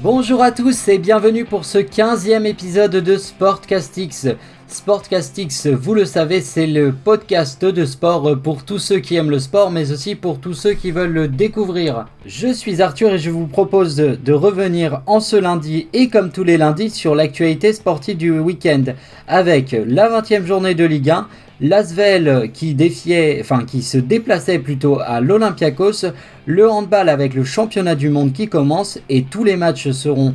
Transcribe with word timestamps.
Bonjour 0.00 0.42
à 0.42 0.50
tous 0.50 0.88
et 0.88 0.98
bienvenue 0.98 1.44
pour 1.44 1.64
ce 1.64 1.78
15e 1.78 2.44
épisode 2.44 2.90
de 2.96 3.16
Sportcastix. 3.16 4.26
Sportcastix, 4.66 5.68
vous 5.68 5.94
le 5.94 6.04
savez, 6.04 6.40
c'est 6.40 6.66
le 6.66 6.92
podcast 6.92 7.64
de 7.64 7.84
sport 7.84 8.36
pour 8.42 8.64
tous 8.64 8.80
ceux 8.80 8.98
qui 8.98 9.14
aiment 9.14 9.30
le 9.30 9.38
sport, 9.38 9.70
mais 9.70 9.92
aussi 9.92 10.16
pour 10.16 10.40
tous 10.40 10.52
ceux 10.52 10.74
qui 10.74 10.90
veulent 10.90 11.12
le 11.12 11.28
découvrir. 11.28 12.06
Je 12.26 12.48
suis 12.48 12.82
Arthur 12.82 13.14
et 13.14 13.18
je 13.18 13.30
vous 13.30 13.46
propose 13.46 13.96
de 13.96 14.32
revenir 14.32 15.00
en 15.06 15.20
ce 15.20 15.36
lundi 15.36 15.86
et 15.92 16.08
comme 16.08 16.32
tous 16.32 16.44
les 16.44 16.58
lundis 16.58 16.90
sur 16.90 17.14
l'actualité 17.14 17.72
sportive 17.72 18.16
du 18.16 18.38
week-end 18.38 18.84
avec 19.28 19.76
la 19.86 20.08
20e 20.08 20.44
journée 20.44 20.74
de 20.74 20.84
Ligue 20.84 21.10
1, 21.10 21.28
L'Asvel 21.60 22.50
qui 22.52 22.74
défiait, 22.74 23.38
enfin 23.40 23.64
qui 23.64 23.82
se 23.82 23.98
déplaçait 23.98 24.58
plutôt 24.58 24.98
à 25.04 25.20
l'Olympiakos, 25.20 26.06
le 26.46 26.68
handball 26.68 27.08
avec 27.08 27.34
le 27.34 27.44
championnat 27.44 27.94
du 27.94 28.08
monde 28.08 28.32
qui 28.32 28.48
commence 28.48 28.98
et 29.08 29.22
tous 29.22 29.44
les 29.44 29.56
matchs 29.56 29.90
seront 29.90 30.34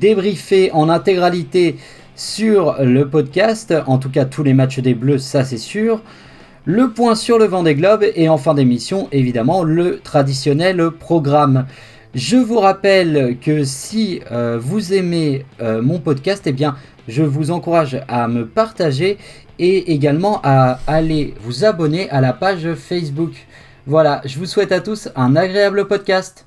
débriefés 0.00 0.70
en 0.72 0.88
intégralité 0.88 1.76
sur 2.16 2.76
le 2.82 3.08
podcast, 3.08 3.72
en 3.86 3.98
tout 3.98 4.10
cas 4.10 4.24
tous 4.24 4.42
les 4.42 4.52
matchs 4.52 4.80
des 4.80 4.94
Bleus, 4.94 5.18
ça 5.18 5.44
c'est 5.44 5.58
sûr. 5.58 6.02
Le 6.64 6.90
point 6.90 7.14
sur 7.14 7.38
le 7.38 7.46
vent 7.46 7.62
des 7.62 7.76
globes 7.76 8.04
et 8.14 8.28
en 8.28 8.36
fin 8.36 8.52
d'émission, 8.52 9.08
évidemment, 9.12 9.62
le 9.62 10.00
traditionnel 10.00 10.90
programme. 10.90 11.66
Je 12.14 12.36
vous 12.36 12.58
rappelle 12.58 13.36
que 13.40 13.64
si 13.64 14.20
euh, 14.32 14.58
vous 14.60 14.92
aimez 14.92 15.46
euh, 15.62 15.80
mon 15.80 16.00
podcast, 16.00 16.42
eh 16.46 16.52
bien, 16.52 16.76
je 17.06 17.22
vous 17.22 17.52
encourage 17.52 18.00
à 18.08 18.28
me 18.28 18.44
partager 18.44 19.16
et 19.58 19.92
également 19.92 20.40
à 20.42 20.80
aller 20.86 21.34
vous 21.40 21.64
abonner 21.64 22.08
à 22.10 22.20
la 22.20 22.32
page 22.32 22.74
Facebook. 22.74 23.46
Voilà, 23.86 24.20
je 24.24 24.38
vous 24.38 24.46
souhaite 24.46 24.72
à 24.72 24.80
tous 24.80 25.08
un 25.16 25.34
agréable 25.36 25.88
podcast. 25.88 26.44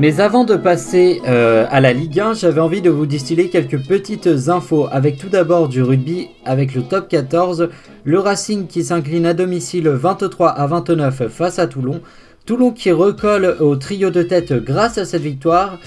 Mais 0.00 0.20
avant 0.20 0.44
de 0.44 0.54
passer 0.54 1.20
euh, 1.26 1.66
à 1.70 1.80
la 1.80 1.92
Ligue 1.92 2.20
1, 2.20 2.34
j'avais 2.34 2.60
envie 2.60 2.80
de 2.80 2.88
vous 2.88 3.04
distiller 3.04 3.50
quelques 3.50 3.84
petites 3.84 4.28
infos. 4.46 4.86
Avec 4.92 5.18
tout 5.18 5.28
d'abord 5.28 5.68
du 5.68 5.82
rugby 5.82 6.28
avec 6.44 6.76
le 6.76 6.82
top 6.82 7.08
14, 7.08 7.68
le 8.04 8.18
Racing 8.20 8.68
qui 8.68 8.84
s'incline 8.84 9.26
à 9.26 9.34
domicile 9.34 9.88
23 9.88 10.50
à 10.50 10.66
29 10.68 11.26
face 11.26 11.58
à 11.58 11.66
Toulon. 11.66 12.00
Toulon 12.48 12.70
qui 12.70 12.90
recolle 12.90 13.58
au 13.60 13.76
trio 13.76 14.08
de 14.08 14.22
tête 14.22 14.54
grâce 14.54 14.96
à 14.96 15.04
cette 15.04 15.20
victoire. 15.20 15.78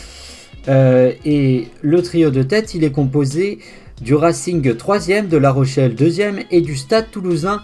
Euh, 0.67 1.11
et 1.25 1.69
le 1.81 2.03
trio 2.03 2.29
de 2.29 2.43
tête, 2.43 2.75
il 2.75 2.83
est 2.83 2.91
composé 2.91 3.57
du 3.99 4.13
Racing 4.13 4.75
3e, 4.75 5.27
de 5.27 5.37
La 5.37 5.51
Rochelle 5.51 5.95
2e 5.95 6.45
et 6.51 6.61
du 6.61 6.75
Stade 6.75 7.09
Toulousain 7.09 7.63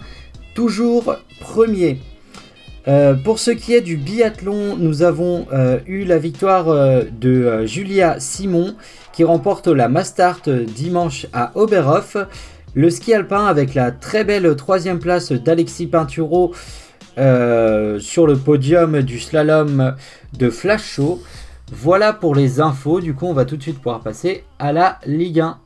toujours 0.52 1.14
premier. 1.38 2.00
Euh, 2.88 3.14
pour 3.14 3.38
ce 3.38 3.52
qui 3.52 3.72
est 3.72 3.82
du 3.82 3.96
biathlon, 3.96 4.76
nous 4.76 5.02
avons 5.04 5.46
euh, 5.52 5.78
eu 5.86 6.02
la 6.02 6.18
victoire 6.18 6.66
de 7.12 7.66
Julia 7.66 8.16
Simon 8.18 8.74
qui 9.12 9.22
remporte 9.22 9.68
la 9.68 9.88
Mastart 9.88 10.42
dimanche 10.48 11.28
à 11.32 11.52
Oberhof. 11.54 12.16
Le 12.74 12.90
ski 12.90 13.14
alpin 13.14 13.46
avec 13.46 13.74
la 13.74 13.92
très 13.92 14.24
belle 14.24 14.56
troisième 14.56 14.98
place 14.98 15.30
d'Alexis 15.30 15.86
Pinturo 15.86 16.52
euh, 17.18 17.98
sur 17.98 18.26
le 18.26 18.36
podium 18.36 19.02
du 19.02 19.18
slalom 19.18 19.94
de 20.36 20.50
Flash 20.50 20.84
Show. 20.84 21.22
Voilà 21.72 22.12
pour 22.12 22.34
les 22.34 22.60
infos. 22.60 23.00
Du 23.00 23.14
coup, 23.14 23.26
on 23.26 23.34
va 23.34 23.44
tout 23.44 23.56
de 23.56 23.62
suite 23.62 23.76
pouvoir 23.76 24.00
passer 24.00 24.44
à 24.58 24.72
la 24.72 24.98
Ligue 25.06 25.40
1. 25.40 25.58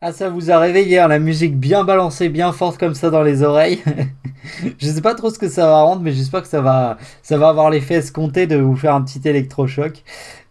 Ah 0.00 0.12
ça 0.12 0.28
vous 0.28 0.52
a 0.52 0.60
réveillé, 0.60 1.00
hein, 1.00 1.08
la 1.08 1.18
musique 1.18 1.58
bien 1.58 1.82
balancée, 1.82 2.28
bien 2.28 2.52
forte 2.52 2.78
comme 2.78 2.94
ça 2.94 3.10
dans 3.10 3.24
les 3.24 3.42
oreilles. 3.42 3.82
je 4.78 4.86
sais 4.86 5.00
pas 5.00 5.16
trop 5.16 5.28
ce 5.28 5.40
que 5.40 5.48
ça 5.48 5.66
va 5.66 5.82
rendre, 5.82 6.02
mais 6.02 6.12
j'espère 6.12 6.42
que 6.42 6.48
ça 6.48 6.60
va, 6.60 6.98
ça 7.20 7.36
va 7.36 7.48
avoir 7.48 7.68
l'effet 7.68 7.94
escompté 7.94 8.46
de 8.46 8.54
vous 8.54 8.76
faire 8.76 8.94
un 8.94 9.02
petit 9.02 9.20
électrochoc. 9.28 10.04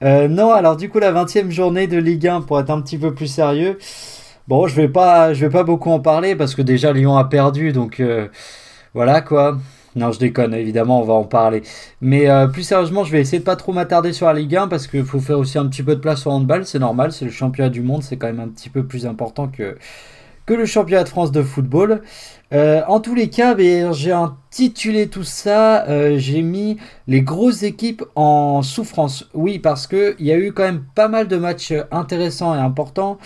Euh, 0.03 0.27
non, 0.27 0.51
alors 0.51 0.75
du 0.75 0.89
coup 0.89 0.99
la 0.99 1.13
20 1.13 1.37
e 1.37 1.49
journée 1.49 1.87
de 1.87 1.97
Ligue 1.97 2.27
1 2.27 2.41
pour 2.41 2.59
être 2.59 2.69
un 2.71 2.81
petit 2.81 2.97
peu 2.97 3.13
plus 3.13 3.27
sérieux. 3.27 3.77
Bon, 4.49 4.67
je 4.67 4.75
vais 4.75 4.89
pas, 4.89 5.33
je 5.33 5.45
vais 5.45 5.51
pas 5.51 5.63
beaucoup 5.63 5.91
en 5.91 6.01
parler 6.01 6.35
parce 6.35 6.53
que 6.53 6.61
déjà 6.61 6.91
Lyon 6.91 7.15
a 7.15 7.23
perdu, 7.23 7.71
donc 7.71 8.01
euh, 8.01 8.27
voilà 8.93 9.21
quoi. 9.21 9.57
Non, 9.97 10.11
je 10.11 10.19
déconne, 10.19 10.53
évidemment, 10.53 11.01
on 11.01 11.05
va 11.05 11.15
en 11.15 11.23
parler. 11.23 11.63
Mais 12.01 12.29
euh, 12.29 12.45
plus 12.45 12.61
sérieusement, 12.61 13.03
je 13.03 13.11
vais 13.11 13.19
essayer 13.19 13.39
de 13.39 13.43
pas 13.43 13.55
trop 13.55 13.73
m'attarder 13.73 14.13
sur 14.13 14.27
la 14.27 14.33
Ligue 14.33 14.55
1 14.55 14.67
parce 14.67 14.85
qu'il 14.85 15.03
faut 15.03 15.19
faire 15.19 15.39
aussi 15.39 15.57
un 15.57 15.65
petit 15.65 15.81
peu 15.81 15.95
de 15.95 15.99
place 15.99 16.27
au 16.27 16.29
handball, 16.29 16.67
c'est 16.67 16.77
normal, 16.77 17.11
c'est 17.11 17.25
le 17.25 17.31
championnat 17.31 17.71
du 17.71 17.81
monde, 17.81 18.03
c'est 18.03 18.15
quand 18.15 18.27
même 18.27 18.39
un 18.39 18.47
petit 18.47 18.69
peu 18.69 18.85
plus 18.85 19.07
important 19.07 19.47
que, 19.47 19.75
que 20.45 20.53
le 20.53 20.67
championnat 20.67 21.03
de 21.03 21.09
France 21.09 21.31
de 21.31 21.41
football. 21.41 22.03
Euh, 22.53 22.81
en 22.87 22.99
tous 22.99 23.15
les 23.15 23.29
cas, 23.31 23.55
ben, 23.55 23.91
j'ai 23.91 24.11
intitulé 24.11 25.07
tout 25.07 25.23
ça, 25.23 25.83
euh, 25.87 26.19
j'ai 26.19 26.43
mis 26.43 26.77
les 27.07 27.23
grosses 27.23 27.63
équipes 27.63 28.03
en 28.13 28.61
souffrance. 28.61 29.27
Oui, 29.33 29.57
parce 29.57 29.87
qu'il 29.87 30.15
y 30.19 30.31
a 30.31 30.37
eu 30.37 30.53
quand 30.53 30.63
même 30.63 30.85
pas 30.93 31.07
mal 31.07 31.27
de 31.27 31.37
matchs 31.37 31.73
intéressants 31.89 32.53
et 32.53 32.59
importants. 32.59 33.17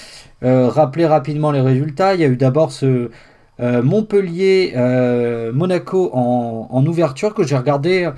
rappelez 0.42 1.06
rapidement 1.06 1.52
les 1.52 1.62
résultats. 1.62 2.16
Il 2.16 2.22
y 2.22 2.24
a 2.24 2.28
eu 2.28 2.38
d'abord 2.38 2.72
ce 2.72 2.86
euh, 2.86 3.12
Montpellier, 3.62 4.74
euh, 4.76 5.52
Monaco 5.54 6.10
en, 6.14 6.86
ouverture 6.86 7.34
que 7.34 7.44
j'ai 7.44 7.56
regardé 7.56 8.10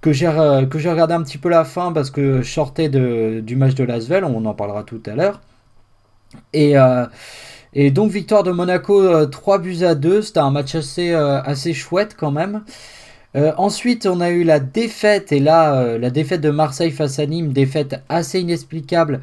que 0.00 0.12
j'ai 0.12 0.26
que 0.70 0.78
j'ai 0.78 0.90
regardé 0.90 1.14
un 1.14 1.22
petit 1.22 1.38
peu 1.38 1.48
la 1.48 1.64
fin 1.64 1.92
parce 1.92 2.10
que 2.10 2.42
je 2.42 2.50
sortais 2.50 2.88
de, 2.88 3.40
du 3.40 3.56
match 3.56 3.74
de 3.74 3.84
Lasvel, 3.84 4.24
on 4.24 4.44
en 4.44 4.54
parlera 4.54 4.82
tout 4.82 5.00
à 5.06 5.14
l'heure. 5.14 5.40
Et, 6.52 6.76
euh, 6.76 7.06
et, 7.74 7.90
donc 7.90 8.10
victoire 8.10 8.42
de 8.42 8.50
Monaco 8.50 9.26
3 9.26 9.58
buts 9.58 9.82
à 9.82 9.94
2, 9.94 10.22
c'était 10.22 10.40
un 10.40 10.50
match 10.50 10.74
assez, 10.74 11.12
assez 11.12 11.74
chouette 11.74 12.16
quand 12.18 12.32
même. 12.32 12.64
ensuite, 13.56 14.06
on 14.06 14.20
a 14.20 14.30
eu 14.30 14.42
la 14.44 14.58
défaite, 14.60 15.32
et 15.32 15.40
là, 15.40 15.96
la 15.98 16.10
défaite 16.10 16.40
de 16.40 16.50
Marseille 16.50 16.90
face 16.90 17.18
à 17.18 17.26
Nîmes, 17.26 17.52
défaite 17.52 18.02
assez 18.08 18.40
inexplicable 18.40 19.20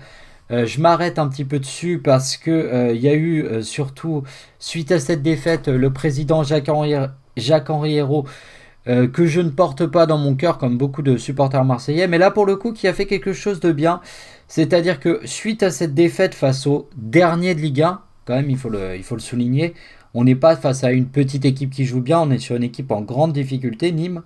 euh, 0.51 0.65
je 0.65 0.79
m'arrête 0.79 1.17
un 1.17 1.27
petit 1.27 1.45
peu 1.45 1.59
dessus 1.59 1.99
parce 2.03 2.37
que 2.37 2.51
euh, 2.51 2.93
il 2.93 3.01
y 3.01 3.07
a 3.07 3.13
eu 3.13 3.43
euh, 3.43 3.63
surtout 3.63 4.23
suite 4.59 4.91
à 4.91 4.99
cette 4.99 5.23
défaite 5.23 5.67
le 5.67 5.91
président 5.91 6.43
Jacques 6.43 6.69
Hérault 6.69 8.25
que 8.87 9.25
je 9.25 9.41
ne 9.41 9.49
porte 9.49 9.87
pas 9.87 10.05
dans 10.05 10.19
mon 10.19 10.35
cœur 10.35 10.59
comme 10.59 10.77
beaucoup 10.77 11.01
de 11.01 11.17
supporters 11.17 11.65
marseillais, 11.65 12.07
mais 12.07 12.19
là 12.19 12.29
pour 12.29 12.45
le 12.45 12.55
coup 12.55 12.71
qui 12.71 12.87
a 12.87 12.93
fait 12.93 13.07
quelque 13.07 13.33
chose 13.33 13.59
de 13.59 13.71
bien, 13.71 13.99
c'est-à-dire 14.47 14.99
que 14.99 15.21
suite 15.25 15.63
à 15.63 15.71
cette 15.71 15.95
défaite 15.95 16.35
face 16.35 16.67
au 16.67 16.87
dernier 16.95 17.55
de 17.55 17.61
Ligue 17.61 17.81
1, 17.81 17.99
quand 18.25 18.35
même 18.35 18.51
il 18.51 18.57
faut 18.57 18.69
le, 18.69 18.95
il 18.95 19.01
faut 19.01 19.15
le 19.15 19.21
souligner, 19.21 19.73
on 20.13 20.23
n'est 20.23 20.35
pas 20.35 20.55
face 20.55 20.83
à 20.83 20.91
une 20.91 21.07
petite 21.07 21.45
équipe 21.45 21.71
qui 21.71 21.85
joue 21.85 21.99
bien, 21.99 22.19
on 22.19 22.29
est 22.29 22.37
sur 22.37 22.55
une 22.55 22.61
équipe 22.61 22.91
en 22.91 23.01
grande 23.01 23.33
difficulté, 23.33 23.91
Nîmes 23.91 24.21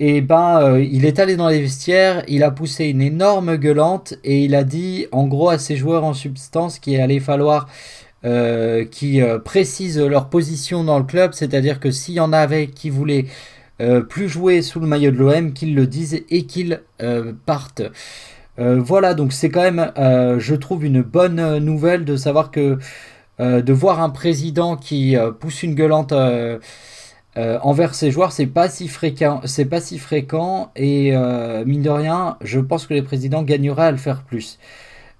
et 0.00 0.22
ben 0.22 0.62
euh, 0.62 0.82
il 0.82 1.04
est 1.04 1.18
allé 1.18 1.36
dans 1.36 1.48
les 1.48 1.60
vestiaires, 1.60 2.24
il 2.26 2.42
a 2.42 2.50
poussé 2.50 2.86
une 2.86 3.02
énorme 3.02 3.56
gueulante 3.56 4.14
et 4.24 4.44
il 4.44 4.54
a 4.54 4.64
dit 4.64 5.06
en 5.12 5.26
gros 5.26 5.50
à 5.50 5.58
ses 5.58 5.76
joueurs 5.76 6.04
en 6.04 6.14
substance 6.14 6.78
qu'il 6.78 6.98
allait 6.98 7.20
falloir 7.20 7.68
euh, 8.24 8.86
qu'ils 8.86 9.22
euh, 9.22 9.38
précisent 9.38 10.00
leur 10.00 10.30
position 10.30 10.84
dans 10.84 10.98
le 10.98 11.04
club, 11.04 11.34
c'est-à-dire 11.34 11.80
que 11.80 11.90
s'il 11.90 12.14
y 12.14 12.20
en 12.20 12.32
avait 12.32 12.68
qui 12.68 12.90
voulaient 12.90 13.26
plus 14.10 14.28
jouer 14.28 14.60
sous 14.60 14.78
le 14.78 14.86
maillot 14.86 15.10
de 15.10 15.16
l'OM, 15.16 15.54
qu'ils 15.54 15.74
le 15.74 15.86
disent 15.86 16.22
et 16.28 16.44
qu'ils 16.44 16.82
partent. 17.46 17.80
voilà, 18.58 19.14
donc 19.14 19.32
c'est 19.32 19.48
quand 19.48 19.62
même, 19.62 19.90
je 19.96 20.54
trouve, 20.54 20.84
une 20.84 21.00
bonne 21.00 21.56
nouvelle 21.60 22.04
de 22.04 22.14
savoir 22.16 22.50
que 22.50 22.76
de 23.38 23.72
voir 23.72 24.02
un 24.02 24.10
président 24.10 24.76
qui 24.76 25.16
pousse 25.40 25.62
une 25.62 25.74
gueulante 25.74 26.12
euh, 27.36 27.58
envers 27.62 27.94
ces 27.94 28.10
joueurs, 28.10 28.32
c'est 28.32 28.46
pas 28.46 28.68
si 28.68 28.88
fréquent, 28.88 29.40
c'est 29.44 29.64
pas 29.64 29.80
si 29.80 29.98
fréquent 29.98 30.72
et 30.74 31.14
euh, 31.14 31.64
mine 31.64 31.82
de 31.82 31.90
rien, 31.90 32.36
je 32.40 32.58
pense 32.58 32.86
que 32.88 32.94
les 32.94 33.02
présidents 33.02 33.44
gagneraient 33.44 33.86
à 33.86 33.90
le 33.92 33.98
faire 33.98 34.22
plus. 34.22 34.58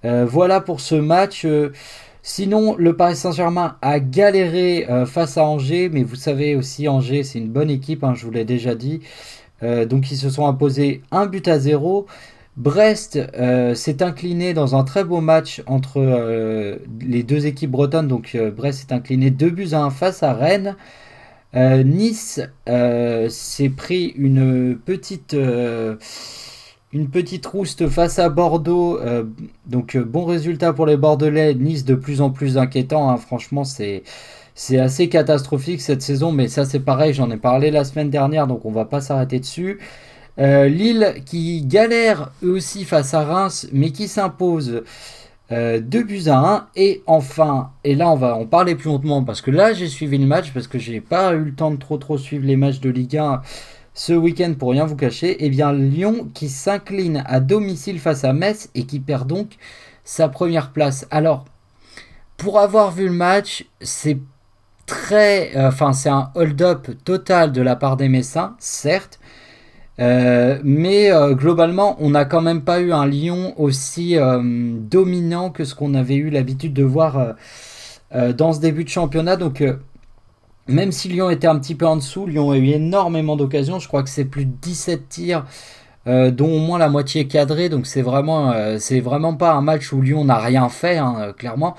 Euh, 0.05 0.27
voilà 0.29 0.61
pour 0.61 0.81
ce 0.81 0.97
match. 0.97 1.47
sinon, 2.23 2.75
le 2.77 2.97
Paris 2.97 3.17
Saint-Germain 3.17 3.77
a 3.83 4.01
galéré 4.01 4.87
face 5.07 5.39
à 5.39 5.45
Angers, 5.45 5.89
mais 5.89 6.03
vous 6.03 6.17
savez 6.17 6.57
aussi 6.57 6.89
Angers, 6.89 7.23
c'est 7.23 7.39
une 7.39 7.49
bonne 7.51 7.71
équipe, 7.71 8.03
hein, 8.05 8.15
je 8.15 8.25
vous 8.25 8.33
l'ai 8.33 8.45
déjà 8.45 8.75
dit. 8.75 9.01
donc 9.63 10.11
ils 10.11 10.17
se 10.17 10.31
sont 10.31 10.47
imposés 10.47 11.03
un 11.13 11.27
but 11.27 11.47
à 11.49 11.59
zéro. 11.59 12.07
Brest 12.57 13.19
s'est 13.75 14.03
incliné 14.03 14.53
dans 14.55 14.75
un 14.77 14.85
très 14.85 15.05
beau 15.05 15.21
match 15.21 15.63
entre 15.67 16.01
les 17.01 17.23
deux 17.23 17.47
équipes 17.47 17.71
bretonnes. 17.71 18.09
Donc 18.09 18.37
Brest 18.57 18.81
s'est 18.81 18.95
incliné 18.95 19.31
2 19.31 19.51
buts 19.51 19.69
à 19.73 19.83
1 19.83 19.91
face 19.91 20.23
à 20.23 20.35
Rennes. 20.35 20.77
Euh, 21.57 21.83
nice 21.83 22.41
euh, 22.69 23.29
s'est 23.29 23.71
pris 23.71 24.15
une 24.17 24.79
petite, 24.79 25.35
euh, 25.35 25.97
une 26.93 27.11
petite 27.11 27.45
rouste 27.47 27.89
face 27.89 28.19
à 28.21 28.29
Bordeaux. 28.29 29.01
donc 29.67 29.97
bon 29.97 30.25
résultat 30.25 30.73
pour 30.73 30.87
les 30.87 30.97
Bordelais. 30.97 31.55
Nice 31.55 31.85
de 31.85 31.95
plus 31.95 32.21
en 32.21 32.31
plus 32.31 32.59
inquiétant. 32.59 33.11
Hein. 33.11 33.17
Franchement, 33.17 33.65
c'est 33.65 34.03
c'est 34.55 34.79
assez 34.79 35.09
catastrophique 35.09 35.81
cette 35.81 36.03
saison. 36.03 36.33
Mais 36.33 36.49
ça 36.49 36.65
c'est 36.65 36.81
pareil, 36.81 37.15
j'en 37.15 37.31
ai 37.31 37.37
parlé 37.37 37.71
la 37.71 37.85
semaine 37.85 38.11
dernière, 38.11 38.47
donc 38.47 38.65
on 38.65 38.73
va 38.73 38.85
pas 38.85 39.01
s'arrêter 39.01 39.41
dessus. 39.41 39.79
Lille 40.39 41.17
qui 41.27 41.63
galère 41.67 42.33
eux 42.43 42.53
aussi 42.53 42.85
face 42.85 43.13
à 43.13 43.25
Reims, 43.25 43.69
mais 43.73 43.91
qui 43.91 44.09
s'impose 44.09 44.85
2 45.51 45.81
buts 46.03 46.29
à 46.29 46.39
1. 46.39 46.67
Et 46.77 47.03
enfin, 47.07 47.71
et 47.85 47.95
là 47.95 48.11
on 48.11 48.17
va 48.17 48.37
en 48.37 48.47
parler 48.47 48.75
plus 48.75 48.89
lentement 48.89 49.25
parce 49.25 49.41
que 49.41 49.51
là 49.51 49.73
j'ai 49.73 49.89
suivi 49.89 50.19
le 50.19 50.27
match 50.27 50.53
parce 50.53 50.67
que 50.67 50.79
j'ai 50.79 51.01
pas 51.01 51.35
eu 51.35 51.45
le 51.45 51.55
temps 51.55 51.71
de 51.71 51.77
trop 51.77 51.99
trop 51.99 52.19
suivre 52.19 52.47
les 52.47 52.57
matchs 52.57 52.81
de 52.81 52.91
Ligue 52.91 53.17
1 53.17 53.43
ce 53.95 54.13
week-end 54.13 54.55
pour 54.59 54.71
rien 54.71 54.87
vous 54.87 54.97
cacher. 54.97 55.31
Et 55.31 55.47
eh 55.47 55.51
bien 55.51 55.73
Lyon 55.73 56.29
qui 56.35 56.49
s'incline 56.49 57.25
à 57.27 57.41
domicile 57.41 57.99
face 57.99 58.25
à 58.25 58.33
Metz 58.33 58.71
et 58.75 58.85
qui 58.85 59.01
perd 59.01 59.29
donc 59.29 59.57
sa 60.05 60.29
première 60.29 60.73
place. 60.73 61.07
Alors, 61.11 61.45
pour 62.37 62.59
avoir 62.59 62.91
vu 62.91 63.07
le 63.07 63.13
match, 63.13 63.67
c'est 63.81 64.19
très, 64.87 65.57
euh, 65.57 65.69
enfin 65.69 65.93
c'est 65.93 66.09
un 66.09 66.31
hold-up 66.35 66.91
total 67.05 67.53
de 67.53 67.63
la 67.63 67.77
part 67.77 67.97
des 67.97 68.09
Messins, 68.09 68.57
certes. 68.59 69.20
Euh, 70.01 70.59
mais 70.65 71.11
euh, 71.13 71.35
globalement, 71.35 71.97
on 72.01 72.11
n'a 72.11 72.25
quand 72.25 72.41
même 72.41 72.63
pas 72.63 72.81
eu 72.81 72.93
un 72.93 73.07
Lyon 73.07 73.55
aussi 73.59 74.17
dominant 74.17 75.51
que 75.51 75.65
ce 75.65 75.75
qu'on 75.75 75.95
avait 75.95 76.17
eu 76.17 76.31
l'habitude 76.31 76.73
de 76.73 76.85
voir 76.85 77.35
dans 78.13 78.53
ce 78.53 78.61
début 78.61 78.85
de 78.85 78.89
championnat. 78.89 79.37
Donc, 79.37 79.63
même 80.67 80.93
si 80.93 81.09
Lyon 81.09 81.31
était 81.31 81.47
un 81.47 81.59
petit 81.59 81.75
peu 81.75 81.87
en 81.87 81.97
dessous, 81.97 82.27
Lyon 82.27 82.51
a 82.51 82.57
eu 82.57 82.69
énormément 82.69 83.37
d'occasions. 83.37 83.79
Je 83.79 83.89
crois 83.89 84.03
que 84.03 84.11
c'est 84.11 84.25
plus 84.25 84.47
de 84.47 84.53
17 84.63 85.09
tirs, 85.09 85.45
dont 86.07 86.53
au 86.53 86.59
moins 86.59 86.79
la 86.79 86.89
moitié 86.89 87.27
cadrée. 87.29 87.69
Donc, 87.69 87.87
c'est 87.87 88.03
vraiment, 88.03 88.53
vraiment 89.03 89.35
pas 89.35 89.53
un 89.53 89.61
match 89.61 89.93
où 89.93 90.01
Lyon 90.01 90.25
n'a 90.25 90.39
rien 90.39 90.69
fait, 90.69 90.97
hein, 90.97 91.35
clairement 91.37 91.77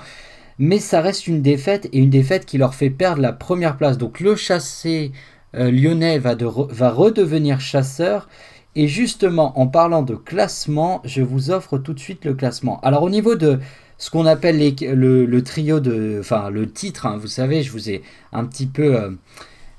mais 0.58 0.78
ça 0.78 1.00
reste 1.00 1.26
une 1.26 1.42
défaite 1.42 1.88
et 1.92 1.98
une 1.98 2.10
défaite 2.10 2.46
qui 2.46 2.58
leur 2.58 2.74
fait 2.74 2.88
perdre 2.88 3.20
la 3.20 3.32
première 3.32 3.76
place. 3.76 3.98
Donc 3.98 4.20
le 4.20 4.36
chassé 4.36 5.10
euh, 5.54 5.70
lyonnais 5.70 6.18
va, 6.18 6.34
redevenir 6.90 7.60
chasseur. 7.60 8.28
Et 8.74 8.88
justement, 8.88 9.58
en 9.58 9.66
parlant 9.66 10.02
de 10.02 10.14
classement, 10.14 11.02
je 11.04 11.22
vous 11.22 11.50
offre 11.50 11.76
tout 11.78 11.92
de 11.92 12.00
suite 12.00 12.24
le 12.24 12.34
classement. 12.34 12.80
Alors 12.80 13.02
au 13.02 13.10
niveau 13.10 13.34
de 13.34 13.58
ce 13.98 14.10
qu'on 14.10 14.24
appelle 14.26 14.58
le, 14.58 15.40
trio 15.42 15.78
de... 15.78 16.16
Enfin, 16.20 16.48
le 16.50 16.70
titre, 16.70 17.06
hein, 17.06 17.18
vous 17.20 17.26
savez, 17.26 17.62
je 17.62 17.70
vous 17.70 17.90
ai 17.90 18.02
un 18.32 18.44
petit 18.44 18.66
peu... 18.66 18.96
Euh, 18.96 19.10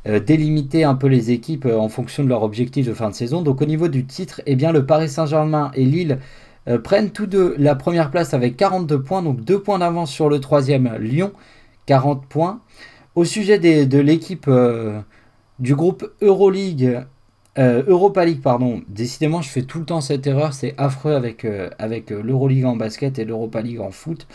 euh, 0.05 0.19
délimité 0.19 0.83
un 0.83 0.95
peu 0.95 1.07
les 1.07 1.31
équipes 1.31 1.65
en 1.65 1.87
fonction 1.87 2.25
de 2.25 2.27
leur 2.27 2.43
objectif 2.43 2.85
de 2.85 2.93
fin 2.93 3.09
de 3.09 3.15
saison. 3.15 3.41
Donc 3.41 3.61
au 3.61 3.65
niveau 3.65 3.87
du 3.87 4.05
titre, 4.05 4.41
eh 4.45 4.57
bien 4.57 4.73
le 4.73 4.85
Paris 4.85 5.07
Saint-Germain 5.07 5.71
et 5.75 5.85
Lille 5.85 6.19
euh, 6.67 6.77
prennent 6.77 7.11
tous 7.11 7.25
deux 7.25 7.55
la 7.57 7.75
première 7.75 8.11
place 8.11 8.33
avec 8.33 8.57
42 8.57 9.01
points, 9.01 9.21
donc 9.21 9.41
2 9.41 9.59
points 9.59 9.79
d'avance 9.79 10.11
sur 10.11 10.29
le 10.29 10.39
troisième 10.39 10.93
Lyon, 10.99 11.31
40 11.85 12.25
points. 12.25 12.59
Au 13.15 13.25
sujet 13.25 13.59
de 13.59 13.99
l'équipe 13.99 14.45
euh, 14.47 14.99
du 15.59 15.75
groupe 15.75 16.11
Euroleague, 16.21 17.05
euh, 17.57 17.83
Europa 17.87 18.25
League, 18.25 18.41
pardon, 18.41 18.81
décidément 18.87 19.41
je 19.41 19.49
fais 19.49 19.63
tout 19.63 19.79
le 19.79 19.85
temps 19.85 20.01
cette 20.01 20.25
erreur, 20.25 20.53
c'est 20.53 20.73
affreux 20.77 21.13
avec, 21.13 21.45
avec 21.77 22.09
l'Euroleague 22.09 22.65
en 22.65 22.75
basket 22.75 23.19
et 23.19 23.25
l'Europa 23.25 23.61
League 23.61 23.79
en 23.79 23.91
foot. 23.91 24.27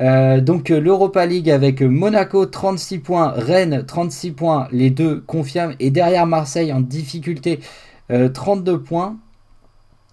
donc 0.00 0.70
l'Europa 0.70 1.26
League 1.26 1.50
avec 1.50 1.82
Monaco 1.82 2.46
36 2.46 2.98
points, 3.00 3.32
Rennes 3.36 3.84
36 3.86 4.32
points, 4.32 4.68
les 4.72 4.90
deux 4.90 5.20
confirment, 5.20 5.74
et 5.80 5.90
derrière 5.90 6.26
Marseille 6.26 6.72
en 6.72 6.80
difficulté 6.80 7.60
32 8.08 8.80
points. 8.80 9.16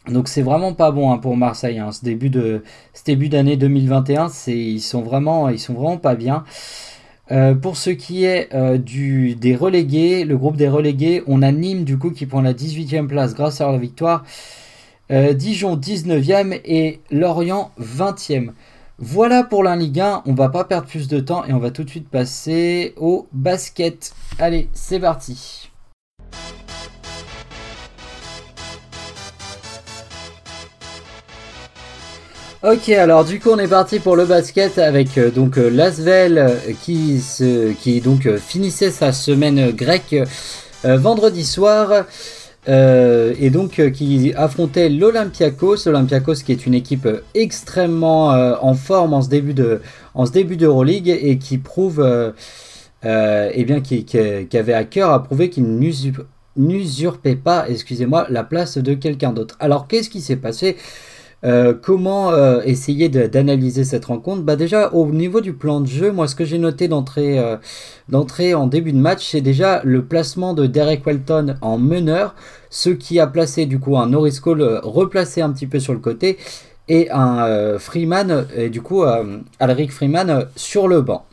Donc 0.09 0.27
c'est 0.27 0.41
vraiment 0.41 0.73
pas 0.73 0.91
bon 0.91 1.11
hein, 1.11 1.17
pour 1.17 1.37
Marseille. 1.37 1.79
Hein. 1.79 1.91
Ce 1.91 2.03
début 2.03 3.29
d'année 3.29 3.55
2021, 3.55 4.29
c'est 4.29 4.57
ils 4.57 4.81
sont 4.81 5.01
vraiment 5.01 5.47
ils 5.49 5.59
sont 5.59 5.73
vraiment 5.73 5.97
pas 5.97 6.15
bien. 6.15 6.43
Euh, 7.31 7.55
pour 7.55 7.77
ce 7.77 7.89
qui 7.89 8.25
est 8.25 8.53
euh, 8.53 8.77
du, 8.77 9.35
des 9.35 9.55
relégués, 9.55 10.25
le 10.25 10.37
groupe 10.37 10.57
des 10.57 10.67
relégués, 10.67 11.23
on 11.25 11.41
a 11.41 11.51
Nîmes 11.51 11.85
du 11.85 11.97
coup 11.97 12.11
qui 12.11 12.25
prend 12.25 12.41
la 12.41 12.53
18e 12.53 13.07
place 13.07 13.33
grâce 13.33 13.61
à 13.61 13.71
la 13.71 13.77
victoire. 13.77 14.25
Euh, 15.11 15.33
Dijon 15.33 15.77
19e 15.77 16.59
et 16.65 16.99
Lorient 17.11 17.71
20e. 17.79 18.51
Voilà 18.99 19.43
pour 19.43 19.63
la 19.63 19.75
Ligue 19.75 19.99
1, 19.99 20.23
on 20.25 20.33
va 20.33 20.49
pas 20.49 20.65
perdre 20.65 20.87
plus 20.87 21.07
de 21.07 21.19
temps 21.19 21.45
et 21.45 21.53
on 21.53 21.59
va 21.59 21.71
tout 21.71 21.83
de 21.83 21.89
suite 21.89 22.09
passer 22.09 22.93
au 22.97 23.27
basket. 23.31 24.13
Allez, 24.37 24.69
c'est 24.73 24.99
parti. 24.99 25.72
Ok, 32.63 32.87
alors 32.87 33.25
du 33.25 33.41
coup 33.41 33.49
on 33.49 33.59
est 33.59 33.67
parti 33.67 33.99
pour 33.99 34.15
le 34.15 34.23
basket 34.23 34.77
avec 34.77 35.17
euh, 35.17 35.29
donc 35.31 35.57
euh, 35.57 35.67
Lasvel 35.67 36.37
euh, 36.37 36.55
qui, 36.81 37.21
qui 37.77 37.99
donc 37.99 38.37
finissait 38.37 38.89
sa 38.89 39.11
semaine 39.11 39.71
grecque 39.71 40.15
vendredi 40.85 41.43
soir 41.43 42.05
et 42.65 43.49
donc 43.49 43.91
qui 43.91 44.33
affrontait 44.37 44.87
l'Olympiakos, 44.87 45.85
l'Olympiakos 45.87 46.35
qui 46.35 46.53
est 46.53 46.65
une 46.65 46.73
équipe 46.73 47.05
extrêmement 47.35 48.29
en 48.29 48.73
forme 48.75 49.13
en 49.13 49.21
ce 49.21 49.27
début 49.27 49.53
de 49.53 49.81
en 50.13 50.25
ce 50.25 50.31
début 50.31 50.57
et 51.05 51.37
qui 51.37 51.57
prouve 51.57 52.33
eh 53.03 53.63
bien 53.65 53.81
qui, 53.81 54.05
qui, 54.05 54.17
avait 54.57 54.73
à 54.73 54.85
cœur 54.85 55.11
à 55.11 55.21
prouver 55.21 55.49
qu'il 55.49 55.65
n'usurpait 56.55 57.35
pas, 57.35 57.65
excusez-moi, 57.69 58.27
la 58.29 58.43
place 58.45 58.77
de 58.77 58.93
quelqu'un 58.93 59.33
d'autre. 59.33 59.57
Alors 59.59 59.87
qu'est-ce 59.87 60.09
qui 60.09 60.21
s'est 60.21 60.37
passé? 60.37 60.77
Euh, 61.45 61.73
comment 61.79 62.31
euh, 62.31 62.61
essayer 62.63 63.09
d'analyser 63.09 63.83
cette 63.83 64.05
rencontre? 64.05 64.43
Bah 64.43 64.55
Déjà, 64.55 64.93
au 64.93 65.07
niveau 65.07 65.41
du 65.41 65.53
plan 65.53 65.81
de 65.81 65.87
jeu, 65.87 66.11
moi, 66.11 66.27
ce 66.27 66.35
que 66.35 66.45
j'ai 66.45 66.57
noté 66.57 66.87
d'entrée 66.87 67.37
euh, 67.37 68.55
en 68.55 68.67
début 68.67 68.93
de 68.93 68.97
match, 68.97 69.27
c'est 69.31 69.41
déjà 69.41 69.81
le 69.83 70.05
placement 70.05 70.53
de 70.53 70.67
Derek 70.67 71.05
Welton 71.05 71.55
en 71.61 71.77
meneur, 71.77 72.35
ce 72.69 72.89
qui 72.89 73.19
a 73.19 73.27
placé 73.27 73.65
du 73.65 73.79
coup 73.79 73.97
un 73.97 74.07
Norris 74.07 74.39
Cole 74.41 74.79
replacé 74.83 75.41
un 75.41 75.51
petit 75.51 75.67
peu 75.67 75.79
sur 75.79 75.93
le 75.93 75.99
côté 75.99 76.37
et 76.87 77.09
un 77.11 77.77
Freeman, 77.79 78.45
et 78.55 78.69
du 78.69 78.81
coup 78.81 79.03
Alric 79.59 79.91
Freeman 79.91 80.47
sur 80.55 80.87
le 80.87 81.01
banc. 81.01 81.25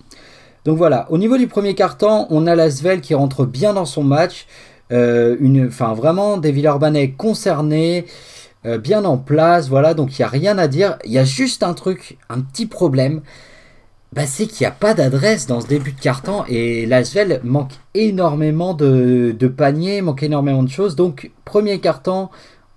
Donc 0.64 0.76
voilà, 0.76 1.06
au 1.10 1.18
niveau 1.18 1.38
du 1.38 1.48
premier 1.48 1.74
carton, 1.74 2.26
on 2.30 2.46
a 2.46 2.54
Lasvel 2.54 3.00
qui 3.00 3.14
rentre 3.14 3.46
bien 3.46 3.72
dans 3.72 3.84
son 3.84 4.04
match. 4.04 4.46
une, 4.90 5.66
enfin 5.66 5.94
vraiment 5.94 6.36
des 6.36 6.52
Villeurbanais 6.52 7.12
concernés. 7.12 8.06
Euh, 8.66 8.76
bien 8.76 9.04
en 9.06 9.16
place, 9.16 9.68
voilà, 9.68 9.94
donc 9.94 10.18
il 10.18 10.20
n'y 10.20 10.26
a 10.26 10.28
rien 10.28 10.58
à 10.58 10.68
dire. 10.68 10.98
Il 11.04 11.12
y 11.12 11.18
a 11.18 11.24
juste 11.24 11.62
un 11.62 11.72
truc, 11.72 12.18
un 12.28 12.40
petit 12.40 12.66
problème, 12.66 13.22
bah, 14.12 14.26
c'est 14.26 14.46
qu'il 14.46 14.64
n'y 14.64 14.68
a 14.68 14.72
pas 14.72 14.92
d'adresse 14.92 15.46
dans 15.46 15.60
ce 15.60 15.66
début 15.66 15.92
de 15.92 16.00
carton 16.00 16.44
et 16.48 16.84
l'Asvel 16.84 17.40
manque 17.44 17.72
énormément 17.94 18.74
de, 18.74 19.34
paniers, 19.56 20.02
manque 20.02 20.22
énormément 20.22 20.62
de 20.62 20.68
choses. 20.68 20.96
Donc, 20.96 21.30
premier 21.44 21.80
carton, 21.80 22.28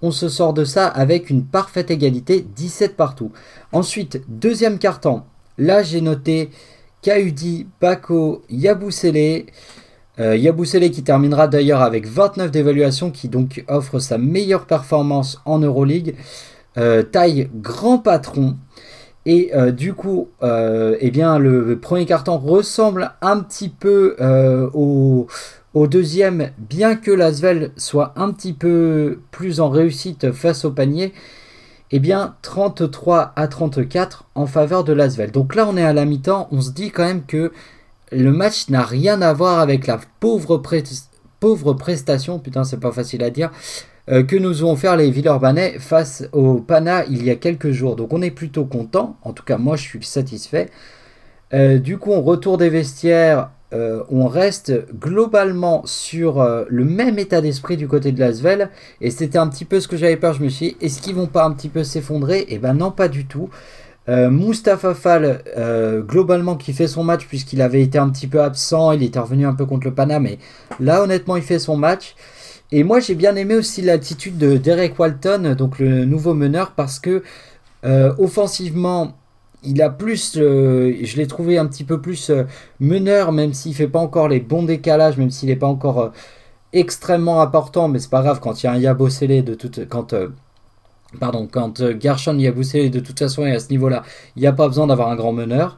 on 0.02 0.12
se 0.12 0.30
sort 0.30 0.54
de 0.54 0.64
ça 0.64 0.88
avec 0.88 1.30
une 1.30 1.44
parfaite 1.44 1.92
égalité, 1.92 2.46
17 2.56 2.96
partout. 2.96 3.32
Ensuite, 3.72 4.22
deuxième 4.28 4.78
carton, 4.78 5.24
là 5.58 5.84
j'ai 5.84 6.02
noté 6.02 6.50
Kaudi, 7.04 7.68
Bako, 7.82 8.44
Yabusele. 8.50 9.46
Euh, 10.20 10.38
Yabusele 10.38 10.92
qui 10.92 11.04
terminera 11.04 11.48
d'ailleurs 11.48 11.82
avec 11.82 12.08
29 12.08 12.52
d'évaluation, 12.52 13.12
qui 13.12 13.30
donc 13.30 13.64
offre 13.68 14.00
sa 14.00 14.18
meilleure 14.18 14.66
performance 14.66 15.42
en 15.46 15.60
Euroleague. 15.60 16.16
Euh, 16.78 17.04
taille 17.04 17.50
grand 17.56 18.00
patron. 18.00 18.58
Et 19.26 19.52
euh, 19.56 19.72
du 19.72 19.94
coup, 19.94 20.30
eh 20.42 21.12
bien, 21.12 21.40
le 21.40 21.80
premier 21.80 22.06
carton 22.06 22.38
ressemble 22.38 23.12
un 23.22 23.40
petit 23.40 23.70
peu 23.70 24.18
au, 24.74 25.28
au, 25.74 25.88
deuxième, 25.88 26.52
bien 26.58 26.96
que 26.96 27.12
l'Asvel 27.12 27.72
soit 27.78 28.14
un 28.18 28.32
petit 28.32 28.54
peu 28.54 29.20
plus 29.32 29.62
en 29.62 29.70
réussite 29.70 30.32
face 30.32 30.66
au 30.66 30.72
panier. 30.72 31.14
Eh 31.96 32.00
bien, 32.00 32.36
33 32.42 33.34
à 33.36 33.48
34 33.48 34.26
en 34.36 34.48
faveur 34.48 34.84
de 34.84 34.94
l'Asvel. 34.94 35.32
Donc 35.32 35.56
là, 35.56 35.68
on 35.70 35.78
est 35.78 35.84
à 35.84 35.94
la 35.94 36.06
mi-temps. 36.06 36.48
On 36.52 36.60
se 36.60 36.72
dit 36.72 36.90
quand 36.90 37.06
même 37.06 37.24
que 37.24 37.52
le 38.14 38.32
match 38.32 38.70
n'a 38.70 38.84
rien 38.84 39.22
à 39.22 39.34
voir 39.34 39.60
avec 39.60 39.88
la 39.88 40.00
pauvre, 40.20 40.58
prestation, 41.74 42.40
putain 42.40 42.64
c'est 42.64 42.80
pas 42.80 42.92
facile 42.92 43.24
à 43.24 43.30
dire, 43.30 43.52
euh, 44.10 44.24
que 44.24 44.36
nous 44.36 44.66
ont 44.66 44.76
fait 44.76 44.96
les 44.98 45.12
Villeurbanais 45.12 45.78
face 45.80 46.28
au 46.34 46.56
Pana 46.56 47.06
il 47.06 47.24
y 47.24 47.30
a 47.30 47.36
quelques 47.36 47.72
jours. 47.72 47.96
Donc 47.96 48.14
on 48.14 48.22
est 48.22 48.32
plutôt 48.32 48.66
content, 48.66 49.18
en 49.24 49.34
tout 49.34 49.44
cas 49.44 49.58
moi 49.58 49.76
je 49.76 49.84
suis 49.84 50.04
satisfait. 50.04 50.70
Euh, 51.54 51.78
du 51.78 51.98
coup 51.98 52.12
on 52.12 52.22
retourne 52.22 52.60
des 52.60 52.70
vestiaires, 52.70 53.52
euh, 53.74 54.04
on 54.10 54.28
reste 54.28 54.74
globalement 55.00 55.84
sur 55.86 56.46
le 56.68 56.86
même 56.86 57.18
état 57.18 57.42
d'esprit 57.42 57.78
du 57.78 57.88
côté 57.88 58.12
de 58.12 58.20
Lasvel. 58.20 58.70
Et 59.02 59.10
c'était 59.10 59.38
un 59.38 59.48
petit 59.48 59.66
peu 59.66 59.80
ce 59.80 59.88
que 59.88 59.98
j'avais 59.98 60.18
peur, 60.18 60.34
je 60.34 60.44
me 60.44 60.50
suis 60.50 60.70
dit, 60.70 60.78
est-ce 60.82 61.02
qu'ils 61.02 61.16
vont 61.16 61.28
pas 61.28 61.46
un 61.46 61.52
petit 61.52 61.70
peu 61.70 61.84
s'effondrer? 61.84 62.40
Et 62.40 62.56
eh 62.56 62.60
ben 62.60 62.74
non 62.74 62.92
pas 62.92 63.08
du 63.08 63.26
tout. 63.26 63.50
Euh, 64.10 64.30
Mustapha 64.30 64.94
Fall, 64.94 65.44
euh, 65.58 66.02
globalement, 66.02 66.56
qui 66.58 66.74
fait 66.74 66.88
son 66.88 67.04
match 67.04 67.26
puisqu'il 67.26 67.62
avait 67.62 67.82
été 67.82 67.98
un 67.98 68.10
petit 68.10 68.28
peu 68.28 68.42
absent, 68.42 68.92
il 68.92 69.04
était 69.04 69.20
revenu 69.20 69.46
un 69.46 69.54
peu 69.54 69.66
contre 69.66 69.88
le 69.88 69.94
Pana, 69.94 70.20
mais 70.20 70.40
là, 70.80 71.02
honnêtement, 71.02 71.38
il 71.38 71.44
fait 71.44 71.60
son 71.60 71.78
match. 71.78 72.16
Et 72.72 72.84
moi, 72.84 73.00
j'ai 73.00 73.16
bien 73.16 73.36
aimé 73.36 73.56
aussi 73.56 73.82
l'attitude 73.82 74.38
de 74.38 74.58
Derek 74.58 74.98
Walton, 75.00 75.56
donc 75.58 75.80
le 75.80 76.06
nouveau 76.06 76.34
meneur, 76.34 76.72
parce 76.72 77.00
que 77.00 77.24
euh, 77.86 78.14
offensivement, 78.18 79.18
il 79.64 79.82
a 79.82 79.90
plus, 79.90 80.34
je 80.36 81.18
l'ai 81.18 81.28
trouvé 81.28 81.58
un 81.58 81.68
petit 81.68 81.86
peu 81.86 82.02
plus 82.02 82.32
meneur, 82.82 83.32
même 83.32 83.54
s'il 83.54 83.74
fait 83.76 83.88
pas 83.88 84.00
encore 84.00 84.28
les 84.28 84.42
bons 84.42 84.64
décalages, 84.64 85.18
même 85.18 85.30
s'il 85.30 85.50
n'est 85.50 85.56
pas 85.56 85.68
encore 85.68 86.12
extrêmement 86.74 87.42
important, 87.42 87.88
mais 87.88 88.00
c'est 88.00 88.10
pas 88.10 88.22
grave 88.24 88.40
quand 88.42 88.62
il 88.62 88.66
y 88.66 88.70
a 88.70 88.74
un 88.74 88.78
Yabusele 88.78 89.44
de 89.44 89.54
toute. 89.54 89.88
Quand, 89.88 90.14
pardon, 91.20 91.48
quand 91.52 91.84
Gershon 92.00 92.38
Yabusele 92.38 92.92
de 92.92 93.00
toute 93.00 93.20
façon 93.20 93.46
est 93.46 93.56
à 93.56 93.60
ce 93.60 93.70
niveau-là, 93.70 94.04
il 94.36 94.42
n'y 94.42 94.48
a 94.48 94.54
pas 94.54 94.68
besoin 94.68 94.88
d'avoir 94.88 95.10
un 95.10 95.16
grand 95.16 95.34
meneur. 95.34 95.78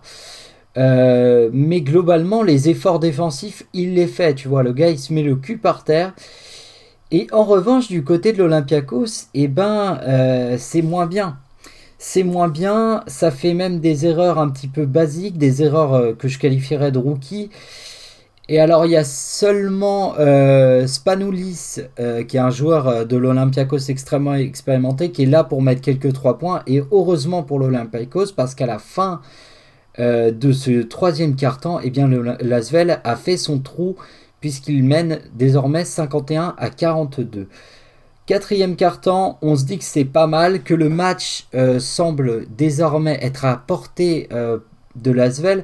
mais 0.75 1.81
globalement, 1.81 2.43
les 2.43 2.69
efforts 2.69 2.99
défensifs, 2.99 3.63
il 3.73 3.93
les 3.95 4.07
fait. 4.07 4.35
Tu 4.35 4.47
vois, 4.47 4.63
le 4.63 4.73
gars, 4.73 4.89
il 4.89 4.99
se 4.99 5.13
met 5.13 5.23
le 5.23 5.35
cul 5.35 5.57
par 5.57 5.83
terre. 5.83 6.13
Et 7.11 7.27
en 7.31 7.43
revanche, 7.43 7.87
du 7.87 8.03
côté 8.03 8.33
de 8.33 8.39
l'Olympiakos, 8.39 9.27
eh 9.35 9.47
ben, 9.47 9.99
euh, 10.03 10.55
c'est 10.59 10.81
moins 10.81 11.05
bien. 11.05 11.37
C'est 11.97 12.23
moins 12.23 12.49
bien, 12.49 13.03
ça 13.07 13.31
fait 13.31 13.53
même 13.53 13.79
des 13.79 14.05
erreurs 14.05 14.39
un 14.39 14.49
petit 14.49 14.67
peu 14.67 14.85
basiques, 14.85 15.37
des 15.37 15.63
erreurs 15.63 15.93
euh, 15.93 16.13
que 16.13 16.27
je 16.27 16.39
qualifierais 16.39 16.91
de 16.91 16.97
rookie. 16.97 17.51
Et 18.47 18.59
alors, 18.59 18.85
il 18.85 18.91
y 18.91 18.95
a 18.95 19.03
seulement 19.03 20.13
euh, 20.19 20.85
Spanoulis, 20.85 21.77
qui 22.27 22.37
est 22.37 22.39
un 22.39 22.51
joueur 22.51 23.05
de 23.05 23.17
l'Olympiakos 23.17 23.89
extrêmement 23.89 24.35
expérimenté, 24.35 25.11
qui 25.11 25.23
est 25.23 25.27
là 25.27 25.43
pour 25.43 25.63
mettre 25.63 25.81
quelques 25.81 26.13
3 26.13 26.37
points. 26.37 26.61
Et 26.67 26.83
heureusement 26.91 27.41
pour 27.41 27.57
l'Olympiakos, 27.57 28.33
parce 28.35 28.53
qu'à 28.53 28.67
la 28.67 28.77
fin 28.77 29.21
de 29.97 30.51
ce 30.51 30.83
troisième 30.83 31.35
quart-temps, 31.35 31.79
eh 31.81 31.89
bien, 31.89 32.07
l'Asvel 32.41 32.99
a 33.03 33.15
fait 33.15 33.37
son 33.37 33.59
trou 33.59 33.95
puisqu'il 34.45 34.83
mène 34.83 35.21
désormais 35.33 35.85
51 35.85 36.53
à 36.59 36.69
42. 36.69 37.47
Quatrième 38.27 38.75
quart-temps, 38.75 39.39
on 39.41 39.55
se 39.55 39.65
dit 39.65 39.77
que 39.77 39.83
c'est 39.83 40.05
pas 40.05 40.27
mal, 40.27 40.61
que 40.61 40.73
le 40.73 40.87
match 40.87 41.47
euh, 41.55 41.79
semble 41.79 42.45
désormais 42.55 43.17
être 43.23 43.45
à 43.45 43.57
portée 43.57 44.27
euh, 44.31 44.59
de 44.95 45.09
l'Asvel, 45.09 45.63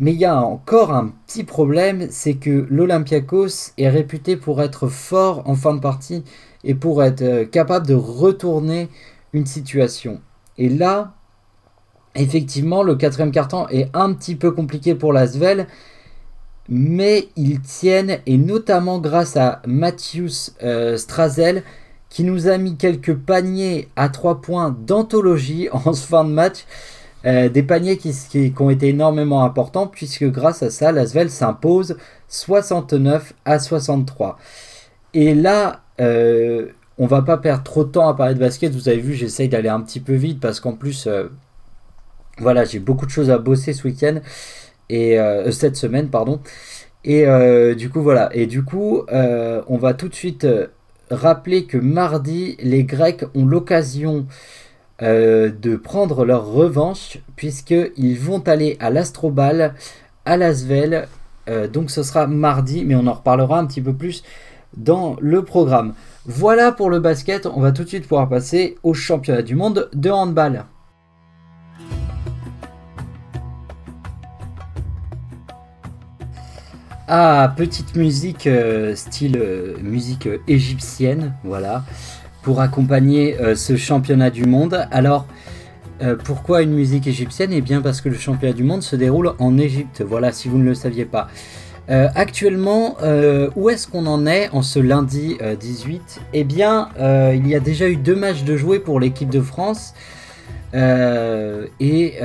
mais 0.00 0.12
il 0.12 0.18
y 0.18 0.24
a 0.24 0.40
encore 0.40 0.92
un 0.92 1.12
petit 1.26 1.44
problème, 1.44 2.08
c'est 2.10 2.34
que 2.34 2.66
l'Olympiakos 2.68 3.72
est 3.78 3.88
réputé 3.88 4.36
pour 4.36 4.60
être 4.60 4.88
fort 4.88 5.42
en 5.46 5.54
fin 5.54 5.74
de 5.74 5.80
partie 5.80 6.24
et 6.64 6.74
pour 6.74 7.02
être 7.02 7.22
euh, 7.22 7.44
capable 7.44 7.86
de 7.86 7.94
retourner 7.94 8.88
une 9.32 9.46
situation. 9.46 10.20
Et 10.58 10.68
là, 10.68 11.14
effectivement, 12.14 12.82
le 12.82 12.96
quatrième 12.96 13.30
quart-temps 13.30 13.68
est 13.68 13.88
un 13.94 14.12
petit 14.14 14.36
peu 14.36 14.50
compliqué 14.50 14.94
pour 14.94 15.12
l'Asvel, 15.12 15.66
mais 16.68 17.28
ils 17.36 17.60
tiennent, 17.60 18.18
et 18.26 18.38
notamment 18.38 18.98
grâce 18.98 19.36
à 19.36 19.60
Mathius 19.66 20.54
euh, 20.62 20.96
Strazel, 20.96 21.62
qui 22.08 22.24
nous 22.24 22.48
a 22.48 22.58
mis 22.58 22.76
quelques 22.76 23.14
paniers 23.14 23.88
à 23.96 24.08
3 24.08 24.40
points 24.40 24.70
d'anthologie 24.70 25.68
en 25.72 25.92
fin 25.92 26.24
de 26.24 26.30
match. 26.30 26.64
Euh, 27.26 27.48
des 27.48 27.62
paniers 27.62 27.96
qui, 27.96 28.54
ont 28.58 28.70
été 28.70 28.88
énormément 28.88 29.44
importants, 29.44 29.86
puisque 29.86 30.24
grâce 30.24 30.62
à 30.62 30.70
ça, 30.70 30.92
Lasvel 30.92 31.30
s'impose 31.30 31.96
69 32.28 33.32
à 33.44 33.58
63. 33.58 34.38
Et 35.14 35.34
là, 35.34 35.82
euh, 36.00 36.68
on 36.98 37.06
va 37.06 37.22
pas 37.22 37.38
perdre 37.38 37.62
trop 37.62 37.84
de 37.84 37.90
temps 37.90 38.08
à 38.08 38.14
parler 38.14 38.34
de 38.34 38.40
basket. 38.40 38.72
Vous 38.72 38.88
avez 38.88 39.00
vu, 39.00 39.14
j'essaye 39.14 39.48
d'aller 39.48 39.68
un 39.68 39.80
petit 39.80 40.00
peu 40.00 40.14
vite 40.14 40.40
parce 40.40 40.60
qu'en 40.60 40.72
plus, 40.72 41.08
voilà, 42.38 42.64
j'ai 42.64 42.78
beaucoup 42.78 43.06
de 43.06 43.10
choses 43.10 43.30
à 43.30 43.38
bosser 43.38 43.72
ce 43.72 43.84
week-end 43.86 44.20
et 44.88 45.18
euh, 45.18 45.50
cette 45.50 45.76
semaine 45.76 46.08
pardon 46.08 46.40
et 47.04 47.26
euh, 47.26 47.74
du 47.74 47.90
coup 47.90 48.02
voilà 48.02 48.34
et 48.34 48.46
du 48.46 48.62
coup 48.62 49.02
euh, 49.12 49.62
on 49.68 49.76
va 49.78 49.94
tout 49.94 50.08
de 50.08 50.14
suite 50.14 50.46
rappeler 51.10 51.64
que 51.64 51.78
mardi 51.78 52.56
les 52.60 52.84
Grecs 52.84 53.24
ont 53.34 53.46
l'occasion 53.46 54.26
de 55.00 55.76
prendre 55.76 56.24
leur 56.24 56.46
revanche 56.46 57.18
puisqu'ils 57.36 58.18
vont 58.18 58.40
aller 58.46 58.76
à 58.80 58.90
l'Astrobal 58.90 59.74
à 60.24 60.36
Lasvel 60.36 61.08
donc 61.72 61.90
ce 61.90 62.02
sera 62.02 62.26
mardi 62.26 62.84
mais 62.84 62.94
on 62.94 63.06
en 63.06 63.12
reparlera 63.12 63.58
un 63.58 63.66
petit 63.66 63.82
peu 63.82 63.92
plus 63.92 64.22
dans 64.76 65.16
le 65.20 65.44
programme. 65.44 65.94
Voilà 66.26 66.72
pour 66.72 66.90
le 66.90 67.00
basket. 67.00 67.46
On 67.46 67.60
va 67.60 67.72
tout 67.72 67.84
de 67.84 67.88
suite 67.88 68.06
pouvoir 68.06 68.28
passer 68.28 68.76
au 68.82 68.94
championnat 68.94 69.42
du 69.42 69.54
monde 69.54 69.88
de 69.92 70.10
handball. 70.10 70.64
Ah, 77.06 77.52
petite 77.54 77.96
musique 77.96 78.46
euh, 78.46 78.96
style 78.96 79.36
euh, 79.36 79.76
musique 79.82 80.26
euh, 80.26 80.38
égyptienne, 80.48 81.34
voilà, 81.44 81.84
pour 82.44 82.60
accompagner 82.60 83.36
ce 83.56 83.76
championnat 83.76 84.30
du 84.30 84.44
monde. 84.44 84.86
Alors, 84.90 85.26
pourquoi 86.24 86.62
une 86.62 86.72
musique 86.72 87.06
égyptienne? 87.06 87.50
Eh 87.52 87.60
bien 87.60 87.80
parce 87.80 88.00
que 88.00 88.08
le 88.08 88.16
championnat 88.16 88.54
du 88.54 88.64
monde 88.64 88.82
se 88.82 88.94
déroule 88.96 89.32
en 89.38 89.56
Égypte, 89.58 90.04
voilà, 90.06 90.30
si 90.30 90.48
vous 90.48 90.58
ne 90.58 90.64
le 90.64 90.74
saviez 90.74 91.06
pas. 91.06 91.28
actuellement, 91.88 92.96
où 93.56 93.70
est-ce 93.70 93.88
qu'on 93.88 94.06
en 94.06 94.26
est 94.26 94.50
en 94.52 94.62
ce 94.62 94.78
lundi 94.78 95.38
18 95.58 96.20
Eh 96.34 96.44
bien, 96.44 96.88
il 97.32 97.48
y 97.48 97.54
a 97.54 97.60
déjà 97.60 97.88
eu 97.88 97.96
deux 97.96 98.16
matchs 98.16 98.44
de 98.44 98.56
jouer 98.56 98.78
pour 98.78 99.00
l'équipe 99.00 99.30
de 99.30 99.40
France. 99.40 99.94
et 100.74 102.18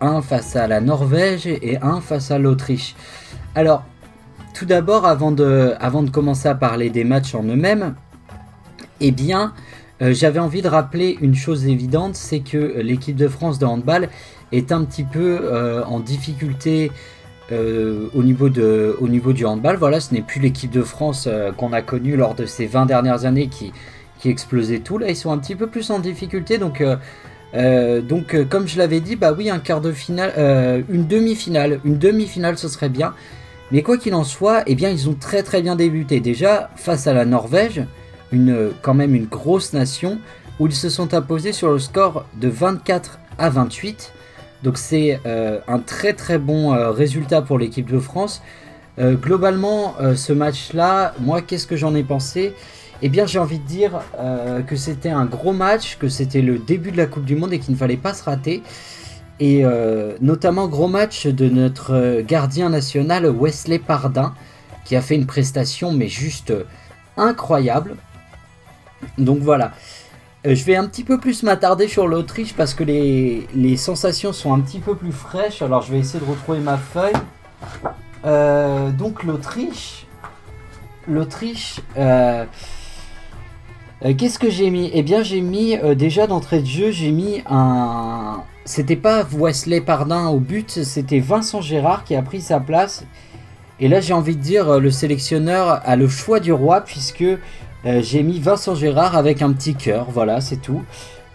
un 0.00 0.22
face 0.22 0.56
à 0.56 0.66
la 0.66 0.80
Norvège 0.80 1.46
et 1.46 1.78
un 1.80 2.00
face 2.00 2.30
à 2.30 2.38
l'Autriche. 2.38 2.94
Alors, 3.54 3.84
tout 4.52 4.66
d'abord, 4.66 5.06
avant 5.06 5.32
de 5.32 6.10
commencer 6.10 6.48
à 6.48 6.54
parler 6.54 6.90
des 6.90 7.04
matchs 7.04 7.34
en 7.34 7.44
eux-mêmes, 7.44 7.94
eh 9.00 9.10
bien, 9.10 9.52
euh, 10.02 10.12
j'avais 10.12 10.38
envie 10.38 10.62
de 10.62 10.68
rappeler 10.68 11.16
une 11.20 11.34
chose 11.34 11.66
évidente, 11.66 12.16
c'est 12.16 12.40
que 12.40 12.80
l'équipe 12.80 13.16
de 13.16 13.28
France 13.28 13.58
de 13.58 13.66
handball 13.66 14.08
est 14.52 14.72
un 14.72 14.84
petit 14.84 15.04
peu 15.04 15.40
euh, 15.42 15.82
en 15.84 16.00
difficulté 16.00 16.92
euh, 17.50 18.08
au, 18.14 18.22
niveau 18.22 18.48
de, 18.48 18.96
au 19.00 19.08
niveau 19.08 19.32
du 19.32 19.46
handball. 19.46 19.76
Voilà, 19.76 20.00
ce 20.00 20.12
n'est 20.12 20.22
plus 20.22 20.40
l'équipe 20.40 20.70
de 20.70 20.82
France 20.82 21.28
qu'on 21.56 21.72
a 21.72 21.82
connue 21.82 22.16
lors 22.16 22.34
de 22.34 22.44
ces 22.44 22.66
20 22.66 22.86
dernières 22.86 23.24
années 23.24 23.48
qui, 23.48 23.72
qui 24.18 24.28
explosait 24.28 24.80
tout. 24.80 24.98
Là, 24.98 25.08
ils 25.08 25.16
sont 25.16 25.32
un 25.32 25.38
petit 25.38 25.54
peu 25.54 25.66
plus 25.66 25.90
en 25.90 25.98
difficulté. 25.98 26.58
Donc, 26.58 26.82
donc 27.54 28.48
comme 28.48 28.68
je 28.68 28.76
l'avais 28.78 29.00
dit, 29.00 29.16
bah 29.16 29.32
oui, 29.32 29.48
un 29.48 29.60
quart 29.60 29.80
de 29.80 29.92
finale, 29.92 30.84
une 30.90 31.06
demi-finale. 31.06 31.80
Une 31.84 31.98
demi-finale, 31.98 32.58
ce 32.58 32.68
serait 32.68 32.88
bien. 32.88 33.14
Mais 33.72 33.82
quoi 33.82 33.96
qu'il 33.96 34.14
en 34.14 34.24
soit, 34.24 34.62
eh 34.66 34.74
bien, 34.74 34.90
ils 34.90 35.08
ont 35.08 35.14
très 35.14 35.42
très 35.42 35.62
bien 35.62 35.76
débuté. 35.76 36.20
Déjà, 36.20 36.70
face 36.76 37.06
à 37.06 37.14
la 37.14 37.24
Norvège, 37.24 37.82
une, 38.32 38.70
quand 38.82 38.94
même 38.94 39.14
une 39.14 39.26
grosse 39.26 39.72
nation, 39.72 40.18
où 40.58 40.66
ils 40.66 40.74
se 40.74 40.88
sont 40.88 41.14
imposés 41.14 41.52
sur 41.52 41.70
le 41.70 41.78
score 41.78 42.24
de 42.40 42.48
24 42.48 43.18
à 43.38 43.50
28. 43.50 44.12
Donc 44.62 44.78
c'est 44.78 45.20
euh, 45.26 45.60
un 45.68 45.78
très 45.78 46.12
très 46.12 46.38
bon 46.38 46.72
euh, 46.72 46.90
résultat 46.90 47.42
pour 47.42 47.58
l'équipe 47.58 47.90
de 47.90 47.98
France. 47.98 48.42
Euh, 48.98 49.14
globalement, 49.14 49.94
ce 50.14 50.32
match-là, 50.32 51.14
moi, 51.20 51.42
qu'est-ce 51.42 51.66
que 51.66 51.76
j'en 51.76 51.94
ai 51.94 52.02
pensé? 52.02 52.54
Eh 53.02 53.10
bien, 53.10 53.26
j'ai 53.26 53.38
envie 53.38 53.58
de 53.58 53.66
dire 53.66 54.00
que 54.66 54.74
c'était 54.74 55.10
un 55.10 55.26
gros 55.26 55.52
match, 55.52 55.98
que 55.98 56.08
c'était 56.08 56.40
le 56.40 56.58
début 56.58 56.92
de 56.92 56.96
la 56.96 57.04
Coupe 57.04 57.26
du 57.26 57.36
Monde 57.36 57.52
et 57.52 57.58
qu'il 57.58 57.74
ne 57.74 57.78
fallait 57.78 57.98
pas 57.98 58.14
se 58.14 58.24
rater. 58.24 58.62
Et 59.38 59.64
notamment 60.22 60.66
gros 60.66 60.88
match 60.88 61.26
de 61.26 61.46
notre 61.50 62.22
gardien 62.22 62.70
national 62.70 63.26
Wesley 63.26 63.78
Pardin, 63.78 64.32
qui 64.86 64.96
a 64.96 65.02
fait 65.02 65.14
une 65.14 65.26
prestation 65.26 65.92
mais 65.92 66.08
juste 66.08 66.54
incroyable. 67.18 67.96
Donc 69.18 69.38
voilà. 69.38 69.72
Euh, 70.46 70.54
je 70.54 70.64
vais 70.64 70.76
un 70.76 70.86
petit 70.86 71.04
peu 71.04 71.18
plus 71.18 71.42
m'attarder 71.42 71.88
sur 71.88 72.06
l'Autriche 72.06 72.54
parce 72.54 72.74
que 72.74 72.84
les, 72.84 73.76
sensations 73.76 74.32
sont 74.32 74.54
un 74.54 74.60
petit 74.60 74.78
peu 74.78 74.94
plus 74.94 75.12
fraîches. 75.12 75.62
Alors 75.62 75.82
je 75.82 75.92
vais 75.92 75.98
essayer 75.98 76.24
de 76.24 76.30
retrouver 76.30 76.60
ma 76.60 76.76
feuille. 76.76 77.12
Euh, 78.24 78.90
donc 78.90 79.24
l'Autriche. 79.24 80.06
L'Autriche. 81.08 81.80
Qu'est-ce 84.18 84.38
que 84.38 84.50
j'ai 84.50 84.70
mis? 84.70 84.90
Eh 84.92 85.02
bien 85.02 85.22
j'ai 85.22 85.40
mis 85.40 85.76
déjà 85.96 86.26
d'entrée 86.26 86.60
de 86.60 86.66
jeu, 86.66 86.90
j'ai 86.90 87.10
mis 87.10 87.42
un, 87.48 88.42
c'était 88.66 88.96
pas 88.96 89.24
Wesley 89.32 89.80
Pardin 89.80 90.26
au 90.26 90.40
but, 90.40 90.82
c'était 90.82 91.20
Vincent 91.20 91.60
Gérard 91.60 92.02
qui 92.02 92.16
a 92.16 92.22
pris 92.22 92.40
sa 92.40 92.58
place. 92.58 93.04
Et 93.78 93.86
là, 93.88 94.00
j'ai 94.00 94.12
envie 94.12 94.34
de 94.36 94.42
dire, 94.42 94.80
le 94.80 94.90
sélectionneur 94.90 95.80
a 95.84 95.96
le 95.96 96.08
choix 96.08 96.40
du 96.40 96.52
roi 96.52 96.80
puisque 96.80 97.24
euh, 97.86 98.02
j'ai 98.02 98.22
mis 98.22 98.40
Vincent 98.40 98.74
Gérard 98.74 99.16
avec 99.16 99.42
un 99.42 99.52
petit 99.52 99.74
cœur. 99.74 100.06
Voilà, 100.10 100.40
c'est 100.40 100.56
tout. 100.56 100.82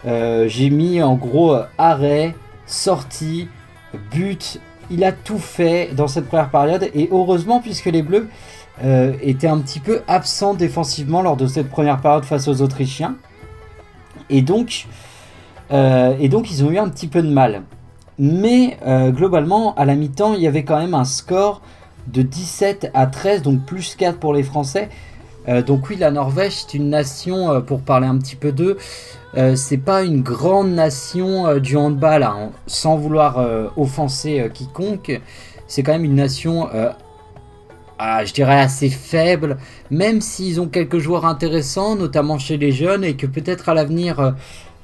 Euh, 0.06 0.46
j'ai 0.48 0.70
mis 0.70 1.02
en 1.02 1.14
gros 1.14 1.56
arrêt, 1.78 2.34
sortie, 2.66 3.48
but. 4.12 4.60
Il 4.90 5.04
a 5.04 5.12
tout 5.12 5.38
fait 5.38 5.90
dans 5.94 6.08
cette 6.08 6.26
première 6.26 6.50
période. 6.50 6.90
Et 6.94 7.08
heureusement, 7.10 7.60
puisque 7.60 7.86
les 7.86 8.02
Bleus 8.02 8.28
euh, 8.84 9.12
étaient 9.20 9.48
un 9.48 9.58
petit 9.58 9.80
peu 9.80 10.00
absents 10.08 10.54
défensivement 10.54 11.22
lors 11.22 11.36
de 11.36 11.46
cette 11.46 11.68
première 11.68 12.00
période 12.00 12.24
face 12.24 12.48
aux 12.48 12.62
Autrichiens. 12.62 13.16
Et 14.30 14.42
donc, 14.42 14.86
euh, 15.70 16.16
et 16.18 16.28
donc 16.28 16.50
ils 16.50 16.64
ont 16.64 16.70
eu 16.70 16.78
un 16.78 16.88
petit 16.88 17.06
peu 17.06 17.22
de 17.22 17.28
mal. 17.28 17.62
Mais 18.18 18.78
euh, 18.86 19.10
globalement, 19.10 19.74
à 19.74 19.84
la 19.84 19.94
mi-temps, 19.94 20.34
il 20.34 20.40
y 20.40 20.46
avait 20.46 20.64
quand 20.64 20.78
même 20.78 20.94
un 20.94 21.04
score 21.04 21.60
de 22.06 22.22
17 22.22 22.90
à 22.94 23.06
13, 23.06 23.42
donc 23.42 23.64
plus 23.64 23.94
4 23.94 24.18
pour 24.18 24.34
les 24.34 24.42
Français. 24.42 24.88
Euh, 25.48 25.62
donc 25.62 25.88
oui, 25.88 25.96
la 25.96 26.10
Norvège, 26.10 26.52
c'est 26.62 26.74
une 26.74 26.90
nation, 26.90 27.60
pour 27.62 27.80
parler 27.82 28.06
un 28.06 28.18
petit 28.18 28.36
peu 28.36 28.52
d'eux, 28.52 28.76
c'est 29.54 29.78
pas 29.78 30.02
une 30.02 30.20
grande 30.20 30.72
nation 30.72 31.56
du 31.56 31.76
handball, 31.76 32.22
hein, 32.22 32.50
sans 32.66 32.96
vouloir 32.96 33.42
offenser 33.78 34.50
quiconque. 34.52 35.20
C'est 35.66 35.82
quand 35.82 35.92
même 35.92 36.04
une 36.04 36.16
nation 36.16 36.68
ah, 37.98 38.24
je 38.24 38.32
dirais 38.34 38.60
assez 38.60 38.90
faible, 38.90 39.56
même 39.90 40.20
s'ils 40.20 40.60
ont 40.60 40.66
quelques 40.66 40.98
joueurs 40.98 41.24
intéressants, 41.24 41.96
notamment 41.96 42.38
chez 42.38 42.58
les 42.58 42.72
jeunes, 42.72 43.04
et 43.04 43.14
que 43.14 43.26
peut-être 43.26 43.70
à 43.70 43.74
l'avenir 43.74 44.34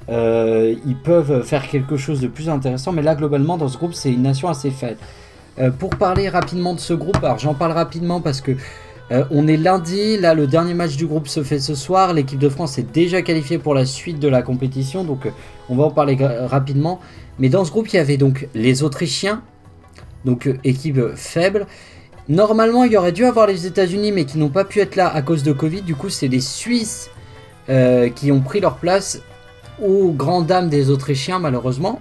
euh, 0.09 0.75
ils 0.85 0.95
peuvent 0.95 1.43
faire 1.43 1.67
quelque 1.67 1.97
chose 1.97 2.19
de 2.19 2.27
plus 2.27 2.49
intéressant. 2.49 2.91
Mais 2.91 3.01
là, 3.01 3.15
globalement, 3.15 3.57
dans 3.57 3.67
ce 3.67 3.77
groupe, 3.77 3.93
c'est 3.93 4.11
une 4.11 4.23
nation 4.23 4.49
assez 4.49 4.71
faible. 4.71 4.97
Euh, 5.59 5.71
pour 5.71 5.91
parler 5.91 6.29
rapidement 6.29 6.73
de 6.73 6.79
ce 6.79 6.93
groupe, 6.93 7.23
alors 7.23 7.37
j'en 7.37 7.53
parle 7.53 7.73
rapidement 7.73 8.21
parce 8.21 8.41
que 8.41 8.51
euh, 9.11 9.25
on 9.31 9.47
est 9.47 9.57
lundi, 9.57 10.17
là 10.17 10.33
le 10.33 10.47
dernier 10.47 10.73
match 10.73 10.95
du 10.95 11.07
groupe 11.07 11.27
se 11.27 11.43
fait 11.43 11.59
ce 11.59 11.75
soir, 11.75 12.13
l'équipe 12.13 12.39
de 12.39 12.49
France 12.49 12.77
est 12.77 12.91
déjà 12.91 13.21
qualifiée 13.21 13.57
pour 13.57 13.73
la 13.73 13.85
suite 13.85 14.19
de 14.19 14.27
la 14.27 14.41
compétition, 14.41 15.03
donc 15.03 15.27
on 15.69 15.75
va 15.75 15.85
en 15.85 15.91
parler 15.91 16.17
rapidement. 16.19 16.99
Mais 17.39 17.49
dans 17.49 17.63
ce 17.65 17.71
groupe, 17.71 17.87
il 17.89 17.95
y 17.95 17.99
avait 17.99 18.17
donc 18.17 18.47
les 18.53 18.83
Autrichiens, 18.83 19.41
donc 20.25 20.49
équipe 20.63 21.15
faible. 21.15 21.67
Normalement, 22.27 22.83
il 22.83 22.91
y 22.91 22.97
aurait 22.97 23.13
dû 23.13 23.25
avoir 23.25 23.47
les 23.47 23.65
États-Unis, 23.65 24.11
mais 24.11 24.25
qui 24.25 24.37
n'ont 24.37 24.49
pas 24.49 24.65
pu 24.65 24.79
être 24.81 24.95
là 24.95 25.07
à 25.07 25.21
cause 25.21 25.41
de 25.41 25.53
Covid. 25.53 25.81
Du 25.81 25.95
coup, 25.95 26.09
c'est 26.09 26.27
les 26.27 26.41
Suisses 26.41 27.09
qui 28.15 28.31
ont 28.31 28.41
pris 28.41 28.59
leur 28.59 28.77
place 28.77 29.21
aux 29.81 30.11
grandes 30.11 30.47
dames 30.47 30.69
des 30.69 30.89
Autrichiens 30.89 31.39
malheureusement. 31.39 31.99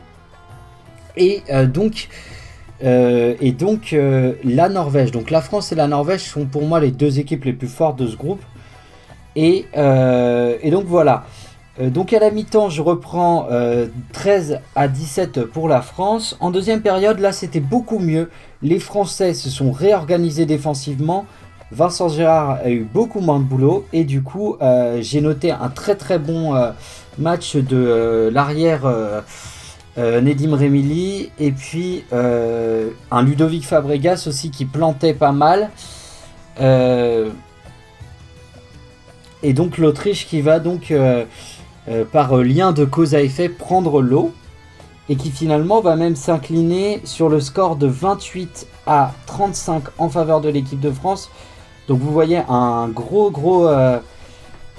Et 1.17 1.43
euh, 1.51 1.67
donc, 1.67 2.09
euh, 2.85 3.35
et 3.41 3.53
donc 3.53 3.93
euh, 3.93 4.35
la 4.45 4.69
Norvège. 4.69 5.11
Donc 5.11 5.31
la 5.31 5.41
France 5.41 5.73
et 5.73 5.75
la 5.75 5.89
Norvège 5.89 6.23
sont 6.23 6.47
pour 6.47 6.63
moi 6.63 6.81
les 6.81 6.91
deux 6.91 7.19
équipes 7.19 7.45
les 7.45 7.53
plus 7.53 7.69
fortes 7.69 7.99
de 7.99 8.07
ce 8.07 8.17
groupe. 8.17 8.43
Et, 9.37 9.67
et 9.75 10.71
donc 10.73 10.87
voilà. 10.87 11.25
donc 11.81 12.13
à 12.13 12.19
la 12.19 12.33
mi-temps, 12.33 12.71
je 12.71 12.83
reprends 12.83 13.47
13 14.13 14.59
à 14.75 14.89
17 14.89 15.45
pour 15.45 15.69
la 15.69 15.81
France. 15.81 16.37
En 16.41 16.51
deuxième 16.51 16.81
période, 16.81 17.21
là, 17.21 17.31
c'était 17.31 17.61
beaucoup 17.61 18.01
mieux. 18.01 18.31
Les 18.63 18.81
Français 18.81 19.35
se 19.35 19.49
sont 19.49 19.71
réorganisés 19.71 20.45
défensivement. 20.45 21.25
Vincent 21.71 22.09
Gérard 22.09 22.59
a 22.65 22.71
eu 22.71 22.83
beaucoup 22.83 23.21
moins 23.21 23.39
de 23.39 23.45
boulot 23.45 23.87
et 23.93 24.03
du 24.03 24.23
coup 24.23 24.57
j'ai 24.99 25.21
noté 25.21 25.53
un 25.53 25.69
très 25.69 25.95
très 25.95 26.19
bon 26.19 26.57
match 27.19 27.57
de 27.57 27.77
euh, 27.77 28.31
l'arrière 28.31 28.83
euh, 29.99 30.17
euh, 30.17 30.21
Nedim 30.21 30.55
Remili 30.55 31.31
et 31.39 31.53
puis 31.53 32.05
un 32.13 33.23
Ludovic 33.23 33.67
Fabregas 33.67 34.25
aussi 34.27 34.51
qui 34.51 34.65
plantait 34.65 35.15
pas 35.15 35.33
mal. 35.33 35.71
et 36.61 37.31
donc 39.53 39.79
l'Autriche 39.79 40.27
qui 40.27 40.41
va 40.41 40.59
donc 40.61 40.93
par 42.13 42.37
lien 42.37 42.73
de 42.73 42.85
cause 42.85 43.15
à 43.15 43.23
effet 43.23 43.49
prendre 43.49 44.03
l'eau 44.03 44.33
et 45.09 45.17
qui 45.17 45.31
finalement 45.31 45.81
va 45.81 45.97
même 45.97 46.17
s'incliner 46.17 47.01
sur 47.05 47.31
le 47.31 47.41
score 47.41 47.77
de 47.77 47.87
28 47.87 48.67
à 48.87 49.15
35 49.27 49.85
en 49.97 50.11
faveur 50.11 50.43
de 50.43 50.51
l'équipe 50.51 50.81
de 50.81 50.91
France. 50.91 51.31
Donc 51.89 52.01
vous 52.01 52.13
voyez 52.13 52.43
un 52.49 52.89
gros 52.89 53.31
gros 53.31 53.67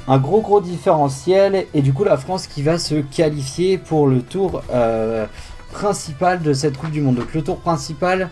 un 0.10 0.18
gros 0.18 0.42
gros 0.42 0.60
différentiel 0.60 1.68
et 1.75 1.82
du 1.84 1.94
coup 1.94 2.04
la 2.04 2.18
France 2.18 2.48
qui 2.48 2.63
va 2.63 2.80
se 2.80 2.96
qualifier 2.96 3.78
pour 3.78 4.08
le 4.08 4.24
tour 4.24 4.63
euh, 4.74 5.28
principal 5.72 6.42
de 6.42 6.51
cette 6.51 6.78
Coupe 6.78 6.89
du 6.89 7.00
Monde. 7.00 7.18
Donc 7.18 7.32
le 7.36 7.44
tour 7.44 7.60
principal, 7.60 8.30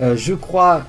euh, 0.00 0.16
je 0.16 0.34
crois 0.34 0.82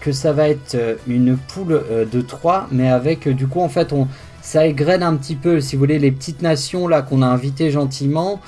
que 0.00 0.10
ça 0.10 0.32
va 0.32 0.48
être 0.48 0.74
euh, 0.74 0.94
une 1.06 1.36
poule 1.36 1.82
de 2.10 2.20
3, 2.22 2.68
mais 2.72 2.88
avec 2.88 3.28
du 3.28 3.46
coup 3.46 3.60
en 3.60 3.68
fait 3.68 3.92
on 3.92 4.08
ça 4.40 4.66
égrène 4.66 5.02
un 5.02 5.14
petit 5.16 5.34
peu, 5.34 5.60
si 5.60 5.76
vous 5.76 5.80
voulez, 5.80 5.98
les 5.98 6.12
petites 6.12 6.40
nations 6.40 6.88
là 6.88 7.02
qu'on 7.02 7.20
a 7.20 7.26
invitées 7.26 7.70
gentiment. 7.70 8.40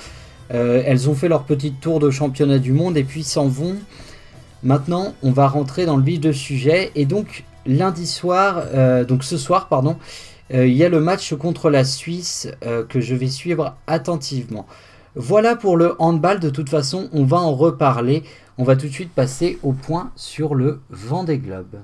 elles 0.49 1.07
ont 1.07 1.13
fait 1.13 1.27
leur 1.27 1.43
petite 1.43 1.79
tour 1.79 1.99
de 1.99 2.09
championnat 2.09 2.57
du 2.57 2.71
monde 2.71 2.97
et 2.97 3.03
puis 3.03 3.23
s'en 3.23 3.47
vont. 3.47 3.75
Maintenant, 4.63 5.13
on 5.21 5.31
va 5.31 5.47
rentrer 5.47 5.85
dans 5.85 5.97
le 5.97 6.03
vif 6.03 6.19
de 6.19 6.31
sujet 6.31 6.91
et 6.95 7.05
donc 7.05 7.43
lundi 7.67 8.07
soir, 8.07 8.63
donc 9.07 9.23
ce 9.23 9.37
soir, 9.37 9.67
pardon, 9.67 9.95
il 10.53 10.73
y 10.73 10.83
a 10.83 10.89
le 10.89 10.99
match 10.99 11.33
contre 11.33 11.69
la 11.69 11.83
Suisse 11.83 12.49
euh, 12.65 12.83
que 12.83 12.99
je 12.99 13.15
vais 13.15 13.27
suivre 13.27 13.77
attentivement. 13.87 14.67
Voilà 15.15 15.55
pour 15.55 15.77
le 15.77 15.95
handball, 15.99 16.39
de 16.39 16.49
toute 16.49 16.69
façon 16.69 17.09
on 17.13 17.23
va 17.23 17.37
en 17.37 17.53
reparler. 17.53 18.23
On 18.57 18.63
va 18.63 18.75
tout 18.75 18.87
de 18.87 18.91
suite 18.91 19.11
passer 19.13 19.59
au 19.63 19.71
point 19.71 20.11
sur 20.15 20.55
le 20.55 20.81
vent 20.89 21.23
des 21.23 21.37
globes. 21.37 21.81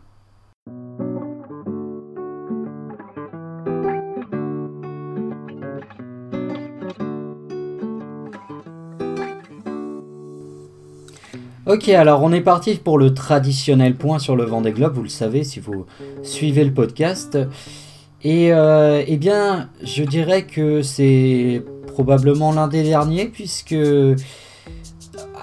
Ok, 11.65 11.89
alors 11.89 12.23
on 12.23 12.31
est 12.31 12.41
parti 12.41 12.75
pour 12.75 12.97
le 12.97 13.13
traditionnel 13.13 13.95
point 13.95 14.19
sur 14.19 14.37
le 14.37 14.45
vent 14.45 14.61
des 14.61 14.71
globes, 14.71 14.95
vous 14.95 15.03
le 15.03 15.09
savez 15.09 15.43
si 15.43 15.59
vous 15.59 15.85
suivez 16.23 16.63
le 16.63 16.73
podcast. 16.73 17.37
Et 18.23 18.51
euh, 18.51 19.03
eh 19.05 19.17
bien, 19.17 19.69
je 19.83 20.03
dirais 20.03 20.43
que 20.43 20.81
c'est 20.81 21.63
probablement 21.87 22.51
l'un 22.51 22.67
des 22.67 22.83
derniers, 22.83 23.25
puisque 23.25 23.75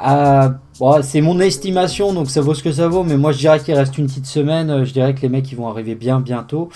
ah, 0.00 0.54
c'est 1.02 1.20
mon 1.20 1.40
estimation, 1.40 2.12
donc 2.12 2.30
ça 2.30 2.40
vaut 2.40 2.54
ce 2.54 2.62
que 2.62 2.72
ça 2.72 2.88
vaut, 2.88 3.04
mais 3.04 3.16
moi 3.16 3.32
je 3.32 3.38
dirais 3.38 3.60
qu'il 3.60 3.74
reste 3.74 3.96
une 3.96 4.06
petite 4.06 4.26
semaine, 4.26 4.84
je 4.84 4.92
dirais 4.92 5.14
que 5.14 5.22
les 5.22 5.28
mecs 5.28 5.50
ils 5.50 5.56
vont 5.56 5.68
arriver 5.68 5.94
bien 5.94 6.20
bientôt. 6.20 6.68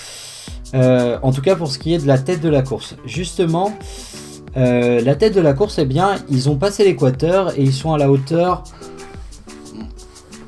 Euh, 0.74 1.18
en 1.22 1.32
tout 1.32 1.40
cas 1.40 1.56
pour 1.56 1.68
ce 1.68 1.78
qui 1.78 1.94
est 1.94 1.98
de 1.98 2.06
la 2.06 2.18
tête 2.18 2.40
de 2.40 2.48
la 2.48 2.62
course. 2.62 2.96
Justement, 3.04 3.72
euh, 4.56 5.00
la 5.00 5.14
tête 5.14 5.34
de 5.34 5.40
la 5.40 5.52
course, 5.52 5.78
eh 5.78 5.84
bien, 5.84 6.16
ils 6.30 6.48
ont 6.48 6.56
passé 6.56 6.84
l'équateur 6.84 7.58
et 7.58 7.62
ils 7.62 7.72
sont 7.72 7.92
à 7.92 7.98
la 7.98 8.11
hauteur 8.11 8.64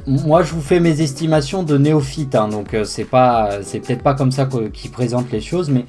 moi, 0.07 0.43
je 0.43 0.53
vous 0.55 0.61
fais 0.61 0.81
mes 0.81 1.01
estimations 1.03 1.63
de 1.63 1.77
néophyte, 1.77 2.35
hein, 2.35 2.49
donc 2.49 2.75
euh, 2.75 2.85
c'est 2.85 3.05
pas, 3.05 3.63
c'est 3.63 3.81
peut-être 3.81 4.03
pas 4.03 4.15
comme 4.15 4.33
ça 4.33 4.49
qu'ils 4.73 4.91
présentent 4.91 5.31
les 5.31 5.41
choses, 5.41 5.71
mais 5.71 5.85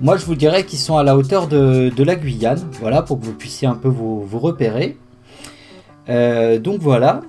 moi, 0.00 0.16
je 0.16 0.26
vous 0.26 0.34
dirais 0.34 0.64
qu'ils 0.64 0.78
sont 0.78 0.96
à 0.96 1.02
la 1.02 1.16
hauteur 1.16 1.48
de, 1.48 2.02
la 2.02 2.16
Guyane, 2.16 2.60
voilà, 2.80 3.02
pour 3.02 3.18
que 3.18 3.24
vous 3.24 3.32
puissiez 3.32 3.66
un 3.66 3.74
peu 3.74 3.88
vous, 3.88 4.26
repérer. 4.38 4.96
Euh, 6.08 6.58
donc 6.58 6.80
voilà, 6.80 7.22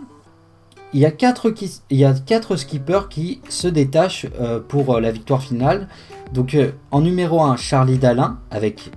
il 0.94 1.00
y, 1.00 1.06
a 1.06 1.12
quatre 1.12 1.54
il 1.90 1.98
y 1.98 2.06
a 2.06 2.14
quatre 2.14 2.56
skippers 2.56 3.08
qui 3.10 3.42
se 3.50 3.68
détachent 3.68 4.28
euh, 4.40 4.60
pour 4.60 5.00
la 5.00 5.12
victoire 5.12 5.42
finale. 5.42 5.88
Donc 6.34 6.58
en 6.92 7.02
numéro 7.02 7.42
1, 7.42 7.56
Charlie 7.56 7.98
Dalin 7.98 8.40
avec 8.52 8.92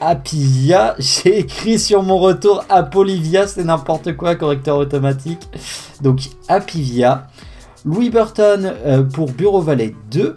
Apivia. 0.00 0.94
J'ai 0.98 1.40
écrit 1.40 1.78
sur 1.78 2.02
mon 2.02 2.18
retour 2.18 2.64
Apolivia, 2.68 3.46
c'est 3.46 3.64
n'importe 3.64 4.16
quoi, 4.16 4.34
correcteur 4.34 4.78
automatique. 4.78 5.48
Donc 6.00 6.20
Apivia. 6.48 7.28
Louis 7.84 8.10
Burton 8.10 8.74
euh, 8.84 9.02
pour 9.02 9.30
Bureau 9.30 9.60
Valley 9.60 9.94
2. 10.10 10.34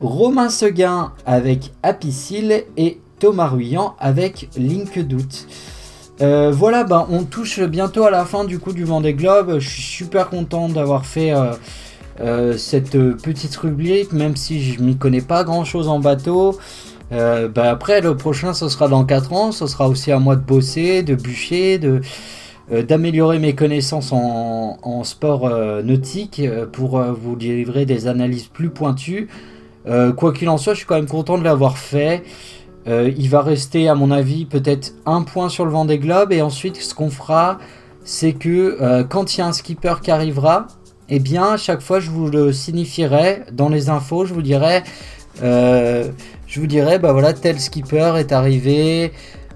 Romain 0.00 0.48
Seguin 0.48 1.12
avec 1.26 1.72
Apicil 1.82 2.64
et 2.76 3.00
Thomas 3.18 3.48
Ruyant 3.48 3.96
avec 3.98 4.48
Link 4.56 4.98
Doute. 5.00 5.48
Euh, 6.20 6.52
voilà, 6.52 6.84
ben, 6.84 7.06
on 7.10 7.24
touche 7.24 7.60
bientôt 7.60 8.04
à 8.04 8.10
la 8.10 8.24
fin 8.24 8.44
du 8.44 8.60
coup 8.60 8.72
du 8.72 8.84
Vendée 8.84 9.14
Globe. 9.14 9.58
Je 9.58 9.68
suis 9.68 9.82
super 9.82 10.30
content 10.30 10.68
d'avoir 10.68 11.04
fait 11.04 11.34
euh, 12.20 12.56
cette 12.56 12.92
petite 12.92 13.56
rubrique, 13.56 14.12
même 14.12 14.36
si 14.36 14.62
je 14.62 14.80
m'y 14.80 14.96
connais 14.96 15.20
pas 15.20 15.42
grand 15.42 15.64
chose 15.64 15.88
en 15.88 15.98
bateau. 15.98 16.58
Euh, 17.12 17.48
bah, 17.48 17.70
après, 17.70 18.00
le 18.00 18.16
prochain, 18.16 18.52
ce 18.54 18.68
sera 18.68 18.88
dans 18.88 19.04
4 19.04 19.32
ans. 19.32 19.52
Ce 19.52 19.66
sera 19.66 19.88
aussi 19.88 20.12
à 20.12 20.18
moi 20.18 20.36
de 20.36 20.42
bosser, 20.42 21.02
de 21.02 21.14
bûcher, 21.14 21.78
de, 21.78 22.00
euh, 22.72 22.82
d'améliorer 22.82 23.38
mes 23.38 23.54
connaissances 23.54 24.12
en, 24.12 25.04
sport 25.04 25.46
euh, 25.46 25.82
nautique 25.82 26.42
pour 26.72 27.00
vous 27.00 27.36
délivrer 27.36 27.86
des 27.86 28.06
analyses 28.08 28.46
plus 28.46 28.70
pointues. 28.70 29.28
quoi 30.16 30.32
qu'il 30.32 30.48
en 30.48 30.58
soit, 30.58 30.74
je 30.74 30.78
suis 30.78 30.86
quand 30.86 30.96
même 30.96 31.06
content 31.06 31.38
de 31.38 31.44
l'avoir 31.44 31.78
fait. 31.78 32.22
il 32.86 33.28
va 33.28 33.42
rester, 33.42 33.88
à 33.88 33.94
mon 33.94 34.10
avis, 34.10 34.44
peut-être 34.44 34.92
un 35.06 35.22
point 35.22 35.48
sur 35.48 35.64
le 35.64 35.70
vent 35.70 35.84
des 35.84 35.98
globes. 35.98 36.32
Et 36.32 36.42
ensuite, 36.42 36.76
ce 36.76 36.94
qu'on 36.94 37.10
fera, 37.10 37.58
c'est 38.04 38.32
que 38.32 39.02
quand 39.04 39.34
il 39.34 39.38
y 39.38 39.42
a 39.42 39.46
un 39.46 39.52
skipper 39.52 39.94
qui 40.02 40.10
arrivera, 40.10 40.66
eh 41.08 41.20
bien, 41.20 41.52
à 41.52 41.56
chaque 41.56 41.80
fois, 41.80 42.00
je 42.00 42.10
vous 42.10 42.28
le 42.28 42.52
signifierai 42.52 43.44
dans 43.52 43.70
les 43.70 43.88
infos. 43.88 44.26
Je 44.26 44.34
vous 44.34 44.42
dirai 44.42 44.82
je 46.48 46.60
vous 46.60 46.66
dirais, 46.66 46.98
bah 46.98 47.12
voilà, 47.12 47.34
tel 47.34 47.60
skipper 47.60 48.14
est 48.18 48.32
arrivé, 48.32 49.12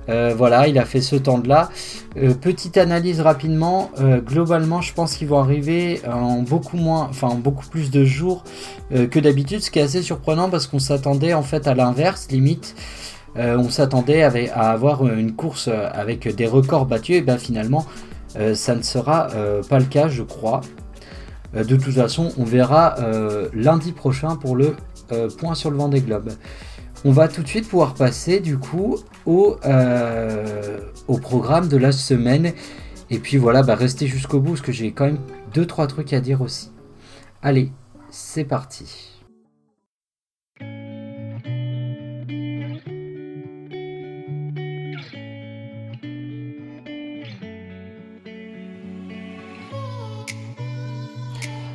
euh, 0.09 0.35
voilà, 0.37 0.69
il 0.69 0.79
a 0.79 0.85
fait 0.85 1.01
ce 1.01 1.17
temps 1.17 1.39
de 1.39 1.49
là. 1.49 1.71
Euh, 2.17 2.35
petite 2.35 2.77
analyse 2.77 3.21
rapidement. 3.21 3.91
Euh, 4.01 4.21
globalement, 4.21 4.81
je 4.81 4.93
pense 4.93 5.17
qu'ils 5.17 5.29
vont 5.29 5.39
arriver 5.39 6.01
en 6.07 6.43
beaucoup 6.43 6.79
enfin 6.79 7.29
en 7.29 7.37
beaucoup 7.37 7.67
plus 7.67 7.91
de 7.91 8.05
jours 8.05 8.45
que 8.91 9.19
d'habitude, 9.19 9.63
ce 9.63 9.71
qui 9.71 9.79
est 9.79 9.83
assez 9.83 10.03
surprenant 10.03 10.51
parce 10.51 10.67
qu'on 10.67 10.79
s'attendait 10.79 11.33
en 11.33 11.43
fait 11.43 11.67
à 11.67 11.75
l'inverse, 11.75 12.29
limite. 12.31 12.75
on 13.37 13.71
s'attendait 13.71 14.23
à 14.23 14.71
avoir 14.71 15.07
une 15.07 15.33
course 15.33 15.69
avec 15.69 16.29
des 16.37 16.47
records 16.47 16.85
battus, 16.85 17.17
et 17.17 17.23
bien 17.23 17.39
finalement, 17.39 17.87
ça 18.53 18.75
ne 18.75 18.83
sera 18.83 19.29
pas 19.71 19.79
le 19.79 19.87
cas, 19.87 20.09
je 20.09 20.23
crois. 20.23 20.61
de 21.55 21.77
toute 21.77 21.95
façon, 21.95 22.33
on 22.37 22.45
verra 22.45 22.97
lundi 23.55 23.93
prochain 23.93 24.37
pour 24.37 24.57
le 24.57 24.77
point 25.39 25.55
sur 25.55 25.71
le 25.71 25.79
vent 25.79 25.89
des 25.89 26.03
globes. 26.03 26.33
On 27.05 27.11
va 27.11 27.27
tout 27.29 27.43
de 27.43 27.49
suite 27.49 27.69
pouvoir 27.69 27.95
passer 27.95 28.39
du 28.39 28.59
coup 28.59 28.97
au, 29.27 29.57
euh, 29.65 30.81
au 31.09 31.19
programme 31.19 31.69
de 31.69 31.77
la 31.77 31.91
semaine. 31.91 32.53
Et 33.11 33.19
puis 33.19 33.37
voilà, 33.37 33.63
bah 33.63 33.75
restez 33.75 34.07
jusqu'au 34.07 34.41
bout 34.41 34.53
parce 34.53 34.63
que 34.63 34.73
j'ai 34.73 34.93
quand 34.93 35.07
même 35.07 35.19
deux 35.53 35.67
trois 35.67 35.87
trucs 35.87 36.13
à 36.13 36.21
dire 36.21 36.41
aussi. 36.41 36.71
Allez, 37.43 37.73
c'est 38.11 38.45
parti. 38.45 39.12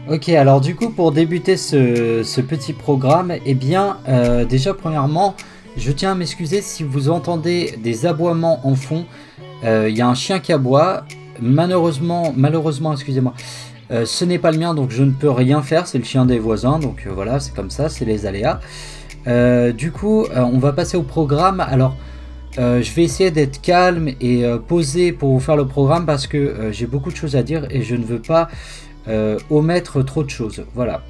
Ok, 0.10 0.30
alors 0.30 0.62
du 0.62 0.74
coup, 0.74 0.90
pour 0.90 1.12
débuter 1.12 1.58
ce, 1.58 2.40
petit 2.40 2.72
programme, 2.72 3.34
eh 3.46 3.54
bien, 3.54 3.98
euh, 4.08 4.46
déjà, 4.46 4.74
premièrement, 4.74 5.36
je 5.76 5.92
tiens 5.92 6.14
à 6.14 6.16
m'excuser 6.16 6.62
si 6.62 6.84
vous 6.84 7.10
entendez 7.10 7.78
des 7.84 8.06
aboiements 8.06 8.66
en 8.66 8.76
fond. 8.76 9.04
Euh, 9.66 9.90
il 9.90 9.98
y 9.98 10.02
a 10.02 10.08
un 10.08 10.16
chien 10.16 10.40
qui 10.40 10.54
aboie. 10.54 11.04
Malheureusement, 11.42 12.34
malheureusement, 12.38 12.94
excusez-moi, 12.94 13.34
euh, 13.92 14.06
ce 14.06 14.24
n'est 14.24 14.40
pas 14.40 14.52
le 14.52 14.60
mien, 14.60 14.74
donc 14.74 14.92
je 14.92 15.04
ne 15.04 15.12
peux 15.12 15.30
rien 15.30 15.62
faire. 15.62 15.88
C'est 15.88 15.98
le 15.98 16.06
chien 16.06 16.26
des 16.26 16.40
voisins, 16.40 16.80
donc 16.80 17.06
voilà, 17.14 17.42
c'est 17.42 17.54
comme 17.54 17.70
ça, 17.70 17.90
c'est 17.90 18.06
les 18.06 18.26
aléas. 18.26 18.62
du 19.74 19.92
coup, 19.92 20.26
on 20.34 20.58
va 20.58 20.72
passer 20.72 20.96
au 20.96 21.04
programme. 21.04 21.60
Alors, 21.60 21.98
je 22.56 22.94
vais 22.94 23.04
essayer 23.04 23.30
d'être 23.30 23.62
calme 23.62 24.08
et 24.22 24.46
posé 24.70 25.12
pour 25.12 25.34
vous 25.34 25.42
faire 25.42 25.58
le 25.58 25.68
programme 25.68 26.06
parce 26.06 26.28
que 26.28 26.70
j'ai 26.72 26.88
beaucoup 26.88 27.12
de 27.12 27.18
choses 27.18 27.36
à 27.36 27.44
dire 27.44 27.68
et 27.72 27.82
je 27.82 27.96
ne 27.96 28.06
veux 28.06 28.22
pas 28.22 28.48
euh, 28.48 28.87
omettre 29.50 30.04
trop 30.04 30.24
de 30.24 30.30
choses. 30.30 30.64
Voilà. 30.76 31.02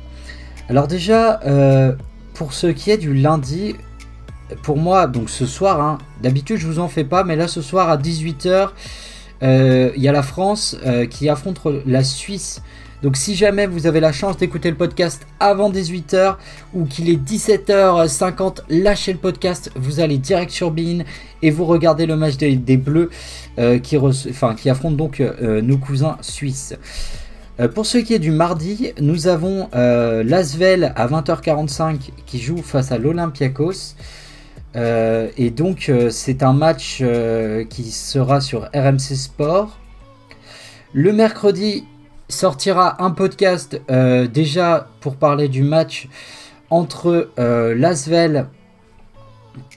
Alors 0.69 0.88
déjà, 0.88 1.39
euh, 1.45 1.93
pour 2.33 2.51
ce 2.51 2.67
qui 2.67 2.91
est 2.91 2.97
du 2.97 3.13
lundi, 3.13 3.75
pour 4.63 4.77
moi, 4.77 5.07
donc 5.07 5.29
ce 5.29 5.45
soir, 5.45 5.81
hein, 5.81 5.97
d'habitude 6.21 6.57
je 6.57 6.67
vous 6.67 6.79
en 6.79 6.89
fais 6.89 7.05
pas, 7.05 7.23
mais 7.23 7.38
là 7.38 7.47
ce 7.47 7.62
soir 7.62 7.89
à 7.89 7.97
18h, 7.97 8.69
euh, 9.43 9.91
il 9.95 10.01
y 10.01 10.07
a 10.10 10.12
la 10.12 10.23
France 10.23 10.77
qui 11.10 11.29
affronte 11.29 11.62
la 11.86 12.03
Suisse. 12.03 12.62
Donc 13.03 13.15
si 13.15 13.36
jamais 13.36 13.67
vous 13.67 13.86
avez 13.86 13.99
la 13.99 14.12
chance 14.12 14.38
d'écouter 14.38 14.71
le 14.71 14.75
podcast 14.75 15.25
avant 15.39 15.71
18h 15.71 16.36
ou 16.73 16.86
qu'il 16.86 17.10
est 17.10 17.23
17h50, 17.23 18.62
lâchez 18.69 19.13
le 19.13 19.19
podcast, 19.19 19.71
vous 19.75 19.99
allez 19.99 20.17
direct 20.17 20.51
sur 20.51 20.71
Bean 20.71 21.03
et 21.43 21.51
vous 21.51 21.65
regardez 21.65 22.07
le 22.07 22.17
match 22.17 22.38
des, 22.38 22.77
Bleus 22.77 23.12
qui, 23.83 23.97
qui 24.57 24.69
affrontent 24.69 24.95
donc 24.95 25.21
nos 25.41 25.77
cousins 25.77 26.17
suisses. 26.21 26.75
Euh, 27.59 27.67
pour 27.67 27.85
ce 27.85 27.97
qui 27.97 28.13
est 28.13 28.19
du 28.19 28.31
mardi, 28.31 28.93
nous 29.01 29.27
avons 29.27 29.69
euh, 29.73 30.23
Lasvel 30.23 30.93
à 30.95 31.07
20h45 31.07 32.11
qui 32.25 32.39
joue 32.39 32.61
face 32.61 32.91
à 32.91 32.97
l'Olympiakos. 32.97 33.95
Euh, 34.75 35.29
et 35.37 35.49
donc 35.49 35.91
c'est 36.11 36.43
un 36.43 36.53
match 36.53 37.03
qui 37.69 37.91
sera 37.91 38.41
sur 38.41 38.69
RMC 38.75 39.15
Sport. 39.15 39.79
Le 40.93 41.13
mercredi 41.13 41.85
sortira 42.29 43.03
un 43.03 43.11
podcast 43.11 43.81
déjà 43.89 44.89
pour 44.99 45.15
parler 45.15 45.47
du 45.47 45.63
match 45.63 46.07
entre 46.69 47.29
Lasvel 47.37 48.47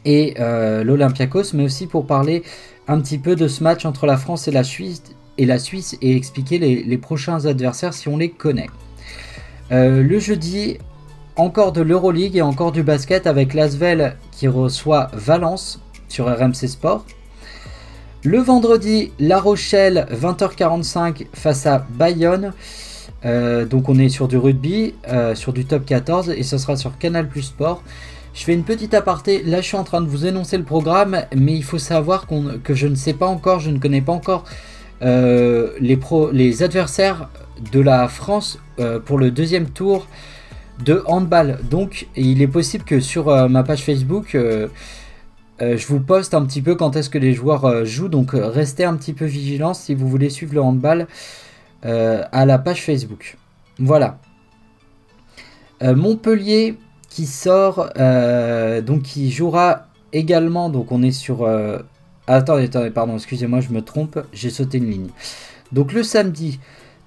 et 0.04 0.34
l'Olympiakos, 0.38 1.54
mais 1.54 1.64
aussi 1.64 1.86
pour 1.86 2.06
parler 2.06 2.42
un 2.88 3.00
petit 3.00 3.18
peu 3.18 3.36
de 3.36 3.48
ce 3.48 3.62
match 3.62 3.86
entre 3.86 4.06
la 4.06 4.16
France 4.16 4.48
et 4.48 4.50
la 4.50 4.64
Suisse 4.64 5.02
la 5.46 5.59
Suisse 5.59 5.96
et 6.00 6.16
expliquer 6.16 6.59
les, 6.59 6.98
prochains 6.98 7.46
adversaires 7.46 7.94
si 7.94 8.09
on 8.09 8.16
les 8.16 8.31
connaît. 8.31 8.68
Euh, 9.72 10.03
le 10.03 10.18
jeudi, 10.18 10.79
encore 11.37 11.72
de 11.72 11.81
l'Euroleague 11.81 12.37
et 12.37 12.42
encore 12.42 12.72
du 12.72 12.83
basket 12.83 13.26
avec 13.26 13.55
Lasvel 13.55 14.16
qui 14.33 14.48
reçoit 14.48 15.09
Valence 15.12 15.81
sur 16.09 16.26
RMC 16.26 16.68
Sport. 16.68 17.05
Le 18.22 18.38
vendredi, 18.38 19.12
La 19.18 19.40
Rochelle, 19.40 20.07
20h45 20.12 21.26
face 21.33 21.64
à 21.66 21.87
Bayonne. 21.90 22.53
Euh, 23.24 23.64
donc 23.64 23.88
on 23.88 23.98
est 23.98 24.09
sur 24.09 24.29
du 24.29 24.37
rugby, 24.37 24.94
euh, 25.09 25.35
sur 25.35 25.53
du 25.53 25.64
top 25.64 25.87
14 25.87 26.31
et 26.31 26.42
ce 26.42 26.59
sera 26.59 26.76
sur 26.76 26.98
Canal 26.98 27.29
Plus 27.29 27.42
Sport. 27.42 27.83
Je 28.35 28.44
fais 28.44 28.55
une 28.55 28.62
petite 28.62 28.94
aparté, 28.94 29.42
là 29.42 29.61
je 29.61 29.66
suis 29.66 29.76
en 29.76 29.85
train 29.85 30.00
de 30.00 30.07
vous 30.07 30.26
énoncer 30.26 30.57
le 30.57 30.64
programme, 30.64 31.22
mais 31.35 31.55
il 31.55 31.64
faut 31.64 31.79
savoir 31.79 32.26
que 32.62 32.74
je 32.74 32.87
ne 32.87 32.94
sais 32.94 33.12
pas 33.12 33.26
encore, 33.26 33.59
je 33.59 33.70
ne 33.70 33.79
connais 33.79 34.03
pas 34.03 34.12
encore 34.12 34.44
euh, 35.02 35.72
les, 35.80 36.62
adversaires 36.62 37.30
de 37.72 37.80
la 37.80 38.06
France 38.08 38.58
euh, 38.78 39.00
pour 39.00 39.18
le 39.18 39.30
deuxième 39.30 39.70
tour 39.70 40.06
de 40.84 41.02
handball. 41.06 41.58
Donc 41.70 42.08
il 42.16 42.42
est 42.42 42.48
possible 42.48 42.84
que 42.84 43.00
sur 43.00 43.28
euh, 43.28 43.48
ma 43.48 43.62
page 43.62 43.82
Facebook, 43.82 44.36
je 45.60 45.86
vous 45.86 46.00
poste 46.00 46.34
un 46.34 46.44
petit 46.44 46.62
peu 46.62 46.74
quand 46.74 46.96
est-ce 46.96 47.10
que 47.10 47.18
les 47.18 47.32
joueurs 47.32 47.84
jouent. 47.84 48.08
Donc 48.08 48.30
restez 48.32 48.84
un 48.84 48.96
petit 48.96 49.12
peu 49.12 49.24
vigilants 49.24 49.74
si 49.74 49.94
vous 49.94 50.08
voulez 50.08 50.30
suivre 50.30 50.54
le 50.54 50.62
handball 50.62 51.06
à 51.82 52.46
la 52.46 52.58
page 52.58 52.82
Facebook. 52.82 53.36
Voilà. 53.78 54.18
Montpellier 55.82 56.76
qui 57.08 57.26
sort, 57.26 57.90
donc 58.86 59.02
qui 59.02 59.30
jouera 59.30 59.86
également, 60.12 60.70
donc 60.70 60.92
on 60.92 61.02
est 61.02 61.10
sur 61.10 61.46
Attendez, 62.26 62.64
attendez, 62.64 62.90
pardon, 62.90 63.14
excusez-moi, 63.16 63.61
je 63.61 63.70
me 63.70 63.83
trompe, 63.83 64.20
j'ai 64.33 64.50
sauté 64.50 64.78
une 64.78 64.90
ligne. 64.90 65.09
Donc 65.72 65.92
le 65.92 66.02
samedi, 66.02 66.61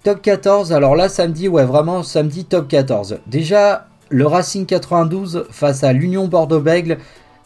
top 0.04 0.21
14, 0.21 0.73
alors 0.73 0.95
là 0.95 1.10
samedi, 1.10 1.47
ouais 1.47 1.65
vraiment 1.65 2.04
samedi 2.04 2.45
top 2.45 2.67
14. 2.67 3.19
Déjà, 3.28 3.88
le 4.10 4.28
Racing 4.28 4.65
92 4.65 5.47
face 5.49 5.84
à 5.84 5.91
l'Union 5.91 6.28
Bordeaux-Bègle 6.28 6.97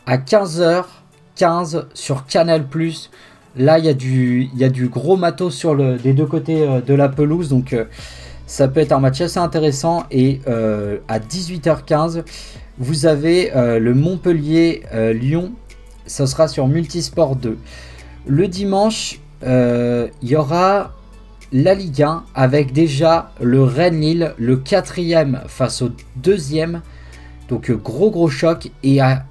à 0.06 0.18
15h15 0.18 1.86
sur 1.94 2.26
Canal+. 2.26 2.66
Là, 3.56 3.80
il 3.80 3.86
y, 3.86 3.90
a 3.90 3.94
du, 3.94 4.50
y 4.56 4.64
a 4.64 4.70
du 4.70 4.88
gros 4.88 5.18
matos 5.18 5.56
sur 5.56 5.76
deux 5.76 6.26
côtés 6.26 6.62
euh, 6.62 6.82
de 6.82 6.94
la 6.94 7.10
pelouse, 7.10 7.50
donc 7.50 7.74
euh, 7.74 7.86
ça 8.46 8.68
peut 8.68 8.82
être 8.82 8.92
un 8.92 9.00
match 9.00 9.20
assez 9.22 9.40
intéressant. 9.40 10.04
Et 10.12 10.42
euh, 10.48 10.98
à 11.08 11.20
18h15, 11.20 12.24
vous 12.78 13.06
avez 13.08 13.52
le 13.56 13.94
Montpellier-Lyon 13.96 15.54
ça 16.08 16.28
sera 16.28 16.48
sur 16.48 16.68
Multisport 16.68 17.36
2. 17.36 17.58
Le 18.26 18.48
dimanche, 18.48 19.20
euh, 19.44 20.08
il 20.22 20.30
y 20.30 20.36
aura 20.36 20.94
la 21.52 21.74
Ligue 21.74 22.04
1 22.04 22.24
avec 22.36 22.74
déjà 22.74 23.32
le 23.40 23.64
Rennes-Lille, 23.64 24.34
le 24.38 24.58
quatrième 24.58 25.42
face 25.48 25.82
au 25.82 25.90
deuxième. 26.16 26.82
Donc 27.50 27.70
euh, 27.70 27.76
gros 27.76 28.12
gros 28.12 28.30
choc. 28.30 28.70
Et 28.84 29.00
à 29.00 29.26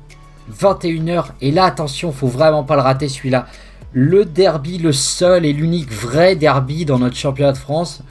21h, 0.52 1.26
et 1.40 1.50
là 1.50 1.64
attention, 1.64 2.12
faut 2.12 2.28
vraiment 2.28 2.64
pas 2.64 2.76
le 2.76 2.82
rater 2.82 3.08
celui-là. 3.08 3.46
Le 3.92 4.24
derby, 4.24 4.78
le 4.78 4.92
seul 4.92 5.44
et 5.44 5.52
l'unique 5.52 5.90
vrai 5.90 6.36
derby 6.36 6.84
dans 6.84 6.98
notre 6.98 7.16
championnat 7.16 7.52
de 7.52 7.58
France 7.58 8.02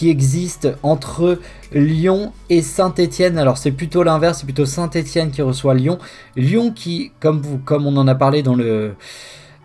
qui 0.00 0.08
existe 0.08 0.66
entre 0.82 1.38
Lyon 1.74 2.32
et 2.48 2.62
Saint-Étienne. 2.62 3.36
Alors 3.36 3.58
c'est 3.58 3.70
plutôt 3.70 4.02
l'inverse, 4.02 4.38
c'est 4.38 4.46
plutôt 4.46 4.64
Saint-Étienne 4.64 5.30
qui 5.30 5.42
reçoit 5.42 5.74
Lyon. 5.74 5.98
Lyon 6.36 6.72
qui, 6.72 7.12
comme, 7.20 7.42
vous, 7.42 7.58
comme 7.58 7.86
on 7.86 7.94
en 7.98 8.08
a 8.08 8.14
parlé 8.14 8.42
dans 8.42 8.54
le, 8.54 8.94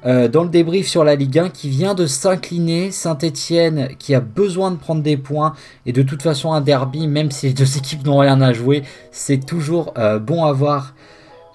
euh, 0.05 0.27
dans 0.27 0.43
le 0.43 0.49
débrief 0.49 0.89
sur 0.89 1.05
la 1.05 1.15
Ligue 1.15 1.39
1, 1.39 1.49
qui 1.51 1.69
vient 1.69 1.93
de 1.93 2.05
s'incliner. 2.05 2.91
Saint-Étienne 2.91 3.91
qui 3.97 4.13
a 4.13 4.19
besoin 4.19 4.71
de 4.71 4.75
prendre 4.75 5.01
des 5.01 5.15
points. 5.15 5.53
Et 5.85 5.93
de 5.93 6.01
toute 6.01 6.21
façon 6.21 6.51
un 6.51 6.59
derby, 6.59 7.07
même 7.07 7.31
si 7.31 7.47
les 7.47 7.53
deux 7.61 7.77
équipes 7.77 8.05
n'ont 8.05 8.17
rien 8.17 8.41
à 8.41 8.51
jouer, 8.51 8.83
c'est 9.11 9.45
toujours 9.45 9.93
euh, 9.97 10.19
bon 10.19 10.43
à 10.43 10.51
voir 10.51 10.95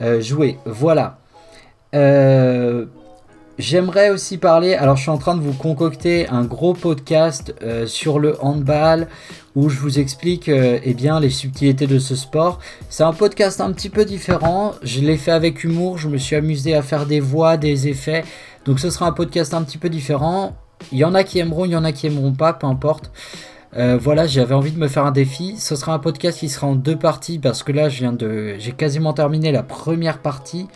euh, 0.00 0.22
jouer. 0.22 0.56
Voilà. 0.64 1.18
J'aimerais 3.60 4.08
aussi 4.08 4.38
parler, 4.38 4.72
alors 4.72 4.96
je 4.96 5.02
suis 5.02 5.10
en 5.10 5.18
train 5.18 5.34
de 5.34 5.42
vous 5.42 5.52
concocter 5.52 6.26
un 6.28 6.44
gros 6.44 6.72
podcast 6.72 7.54
euh, 7.60 7.86
sur 7.86 8.18
le 8.18 8.42
handball 8.42 9.06
où 9.54 9.68
je 9.68 9.78
vous 9.78 9.98
explique 9.98 10.48
euh, 10.48 10.78
eh 10.82 10.94
bien, 10.94 11.20
les 11.20 11.28
subtilités 11.28 11.86
de 11.86 11.98
ce 11.98 12.16
sport. 12.16 12.58
C'est 12.88 13.02
un 13.02 13.12
podcast 13.12 13.60
un 13.60 13.70
petit 13.72 13.90
peu 13.90 14.06
différent, 14.06 14.72
je 14.82 15.00
l'ai 15.00 15.18
fait 15.18 15.30
avec 15.30 15.62
humour, 15.62 15.98
je 15.98 16.08
me 16.08 16.16
suis 16.16 16.36
amusé 16.36 16.74
à 16.74 16.80
faire 16.80 17.04
des 17.04 17.20
voix, 17.20 17.58
des 17.58 17.86
effets, 17.86 18.24
donc 18.64 18.80
ce 18.80 18.88
sera 18.88 19.08
un 19.08 19.12
podcast 19.12 19.52
un 19.52 19.62
petit 19.62 19.76
peu 19.76 19.90
différent. 19.90 20.56
Il 20.90 20.96
y 20.96 21.04
en 21.04 21.14
a 21.14 21.22
qui 21.22 21.38
aimeront, 21.38 21.66
il 21.66 21.72
y 21.72 21.76
en 21.76 21.84
a 21.84 21.92
qui 21.92 22.06
aimeront 22.06 22.32
pas, 22.32 22.54
peu 22.54 22.66
importe. 22.66 23.12
Euh, 23.76 23.98
voilà, 24.00 24.26
j'avais 24.26 24.54
envie 24.54 24.72
de 24.72 24.78
me 24.78 24.88
faire 24.88 25.04
un 25.04 25.12
défi. 25.12 25.56
Ce 25.58 25.76
sera 25.76 25.92
un 25.92 25.98
podcast 25.98 26.38
qui 26.38 26.48
sera 26.48 26.66
en 26.66 26.76
deux 26.76 26.96
parties 26.96 27.38
parce 27.38 27.62
que 27.62 27.72
là, 27.72 27.90
je 27.90 27.98
viens 27.98 28.14
de, 28.14 28.54
j'ai 28.58 28.72
quasiment 28.72 29.12
terminé 29.12 29.52
la 29.52 29.62
première 29.62 30.18
partie 30.18 30.66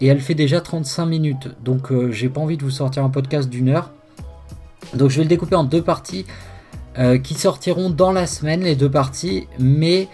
et 0.00 0.06
elle 0.06 0.20
fait 0.20 0.34
déjà 0.34 0.60
35 0.60 1.06
minutes. 1.06 1.48
Donc 1.62 1.92
euh, 1.92 2.10
j'ai 2.10 2.28
pas 2.28 2.40
envie 2.40 2.56
de 2.56 2.62
vous 2.64 2.70
sortir 2.70 3.04
un 3.04 3.10
podcast 3.10 3.48
d'une 3.48 3.68
heure. 3.68 3.90
Donc 4.94 5.10
je 5.10 5.18
vais 5.18 5.24
le 5.24 5.28
découper 5.28 5.56
en 5.56 5.64
deux 5.64 5.82
parties 5.82 6.24
euh, 6.98 7.18
qui 7.18 7.34
sortiront 7.34 7.90
dans 7.90 8.10
la 8.10 8.26
semaine, 8.26 8.62
les 8.62 8.76
deux 8.76 8.90
parties. 8.90 9.46
Mais 9.58 10.08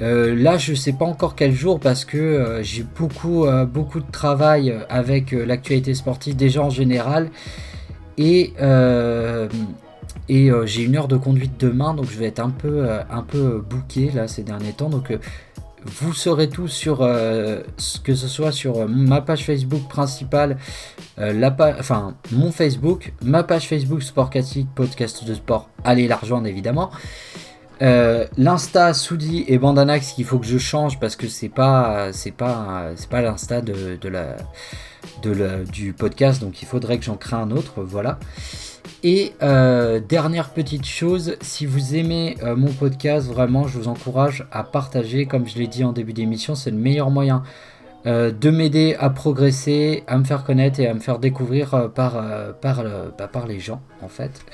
euh, 0.00 0.34
là 0.34 0.56
je 0.58 0.74
sais 0.74 0.92
pas 0.92 1.04
encore 1.04 1.36
quel 1.36 1.52
jour 1.52 1.78
parce 1.78 2.04
que 2.04 2.60
j'ai 2.62 2.82
beaucoup, 2.82 3.46
beaucoup 3.72 4.00
de 4.00 4.10
travail 4.10 4.74
avec 4.88 5.32
l'actualité 5.32 5.94
sportive 5.94 6.36
déjà 6.36 6.62
en 6.62 6.70
général. 6.70 7.30
Et, 8.18 8.54
et 10.28 10.50
j'ai 10.64 10.82
une 10.82 10.96
heure 10.96 11.08
de 11.08 11.18
conduite 11.18 11.60
demain, 11.60 11.92
donc 11.92 12.06
je 12.10 12.18
vais 12.18 12.26
être 12.26 12.40
un 12.40 12.48
peu, 12.48 12.88
un 13.10 13.22
peu 13.22 13.62
booké 13.68 14.10
là 14.12 14.26
ces 14.26 14.42
derniers 14.42 14.72
temps. 14.72 14.88
Donc 14.88 15.12
vous 15.88 16.12
saurez 16.12 16.48
tout 16.48 16.68
sur 16.68 17.02
euh, 17.02 17.60
que 18.04 18.14
ce 18.14 18.28
soit 18.28 18.52
sur 18.52 18.78
euh, 18.78 18.86
ma 18.88 19.20
page 19.20 19.44
Facebook 19.44 19.88
principale, 19.88 20.56
euh, 21.18 21.50
enfin 21.78 22.14
mon 22.32 22.52
Facebook, 22.52 23.12
ma 23.22 23.42
page 23.42 23.68
Facebook 23.68 24.02
Sport 24.02 24.30
Podcast 24.74 25.24
de 25.24 25.34
sport. 25.34 25.68
Allez 25.84 26.08
la 26.08 26.16
rejoindre 26.16 26.46
évidemment. 26.46 26.90
L'insta 27.80 28.94
Soudi 28.94 29.44
et 29.48 29.58
Bandanax 29.58 30.12
qu'il 30.12 30.24
faut 30.24 30.38
que 30.38 30.46
je 30.46 30.56
change 30.56 30.98
parce 30.98 31.14
que 31.14 31.28
c'est 31.28 31.50
pas 31.50 32.10
c'est 32.12 32.34
pas 32.34 32.94
l'insta 33.12 33.60
du 33.60 33.98
podcast 35.92 36.40
donc 36.40 36.62
il 36.62 36.66
faudrait 36.66 36.98
que 36.98 37.04
j'en 37.04 37.16
crée 37.16 37.36
un 37.36 37.50
autre 37.50 37.82
voilà. 37.82 38.18
Et 39.08 39.34
euh, 39.40 40.00
dernière 40.00 40.50
petite 40.50 40.84
chose, 40.84 41.36
si 41.40 41.64
vous 41.64 41.94
aimez 41.94 42.36
euh, 42.42 42.56
mon 42.56 42.72
podcast, 42.72 43.28
vraiment, 43.28 43.68
je 43.68 43.78
vous 43.78 43.86
encourage 43.86 44.48
à 44.50 44.64
partager. 44.64 45.26
Comme 45.26 45.46
je 45.46 45.56
l'ai 45.58 45.68
dit 45.68 45.84
en 45.84 45.92
début 45.92 46.12
d'émission, 46.12 46.56
c'est 46.56 46.72
le 46.72 46.76
meilleur 46.76 47.12
moyen 47.12 47.44
euh, 48.06 48.32
de 48.32 48.50
m'aider 48.50 48.96
à 48.98 49.10
progresser, 49.10 50.02
à 50.08 50.18
me 50.18 50.24
faire 50.24 50.42
connaître 50.42 50.80
et 50.80 50.88
à 50.88 50.94
me 50.94 50.98
faire 50.98 51.20
découvrir 51.20 51.88
bah, 51.94 52.58
par 52.60 53.46
les 53.46 53.60
gens, 53.60 53.80
en 54.02 54.08
fait. 54.08 54.44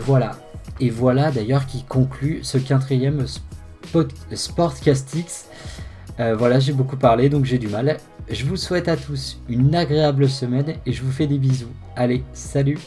voilà. 0.00 0.32
Et 0.80 0.90
voilà 0.90 1.30
d'ailleurs 1.30 1.66
qui 1.66 1.84
conclut 1.84 2.40
ce 2.42 2.58
quatrième 2.58 3.26
Sportcastix. 4.34 5.46
voilà, 6.18 6.58
j'ai 6.58 6.72
beaucoup 6.72 6.96
parlé, 6.96 7.28
donc 7.28 7.44
j'ai 7.44 7.58
du 7.58 7.68
mal. 7.68 7.98
Je 8.28 8.44
vous 8.44 8.56
souhaite 8.56 8.88
à 8.88 8.96
tous 8.96 9.40
une 9.48 9.72
agréable 9.76 10.28
semaine 10.28 10.74
et 10.84 10.92
je 10.92 11.04
vous 11.04 11.12
fais 11.12 11.28
des 11.28 11.38
bisous. 11.38 11.70
Allez, 11.94 12.24
salut 12.32 12.78